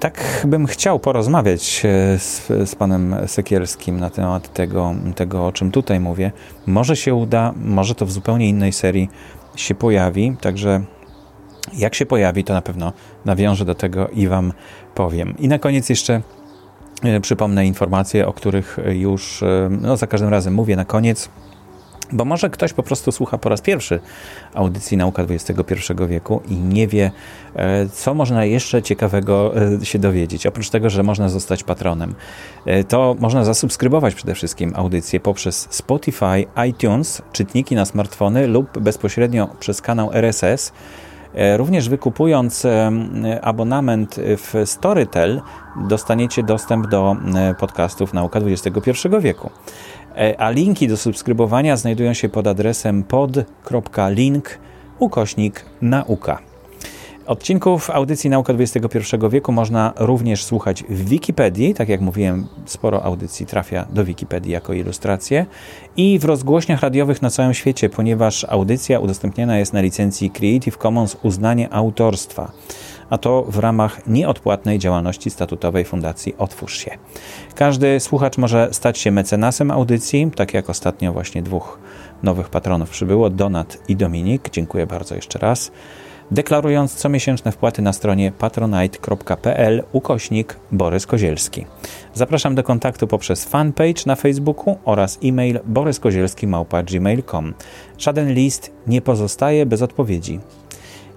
[0.01, 5.71] Tak bym chciał porozmawiać e, z, z panem Sekielskim na temat tego, tego, o czym
[5.71, 6.33] tutaj mówię.
[6.67, 9.09] Może się uda, może to w zupełnie innej serii
[9.57, 10.83] się pojawi, także
[11.75, 12.93] jak się pojawi, to na pewno
[13.25, 14.53] nawiążę do tego i Wam
[14.95, 15.35] powiem.
[15.39, 16.23] I na koniec jeszcze
[17.03, 21.29] e, przypomnę informacje, o których już e, no, za każdym razem mówię na koniec.
[22.15, 24.01] Bo może ktoś po prostu słucha po raz pierwszy
[24.55, 25.75] audycji Nauka XXI
[26.09, 27.11] wieku i nie wie,
[27.57, 29.53] e, co można jeszcze ciekawego
[29.83, 30.47] się dowiedzieć.
[30.47, 32.15] Oprócz tego, że można zostać patronem,
[32.89, 39.83] to można zasubskrybować przede wszystkim audycję poprzez Spotify, iTunes, czytniki na smartfony lub bezpośrednio przez
[39.83, 41.12] kanał RSS E,
[41.57, 42.91] również wykupując e,
[43.43, 45.43] abonament w Storytel,
[45.89, 49.51] dostaniecie dostęp do e, podcastów Nauka XXI wieku.
[50.39, 54.59] A linki do subskrybowania znajdują się pod adresem pod.link
[54.99, 56.52] ukośnik nauka.
[57.27, 61.75] Odcinków audycji Nauka XXI wieku można również słuchać w Wikipedii.
[61.75, 65.47] Tak jak mówiłem, sporo audycji trafia do Wikipedii jako ilustracje
[65.97, 71.17] i w rozgłośniach radiowych na całym świecie, ponieważ audycja udostępniana jest na licencji Creative Commons
[71.23, 72.53] uznanie autorstwa
[73.13, 76.91] a to w ramach nieodpłatnej działalności statutowej Fundacji Otwórz się.
[77.55, 81.79] Każdy słuchacz może stać się mecenasem audycji, tak jak ostatnio właśnie dwóch
[82.23, 84.51] nowych patronów przybyło, Donat i Dominik.
[84.51, 85.73] Dziękuję bardzo jeszcze raz.
[86.31, 91.67] Deklarując comiesięczne wpłaty na stronie patronite.pl ukośnik Borys Kozielski.
[92.15, 97.55] Zapraszam do kontaktu poprzez fanpage na Facebooku oraz e-mail boryskozielski.gmail.com.
[97.99, 100.41] Żaden list nie pozostaje bez odpowiedzi.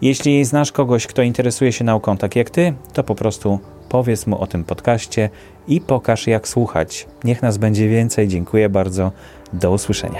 [0.02, 3.60] Jeśli znasz kogoś, kto interesuje się nauką tak jak ty, to po prostu
[3.90, 5.30] powiedz mu o tym podcaście
[5.68, 7.08] i pokaż jak słuchać.
[7.24, 8.28] Niech nas będzie więcej.
[8.28, 9.12] Dziękuję bardzo.
[9.54, 10.20] Do usłyszenia.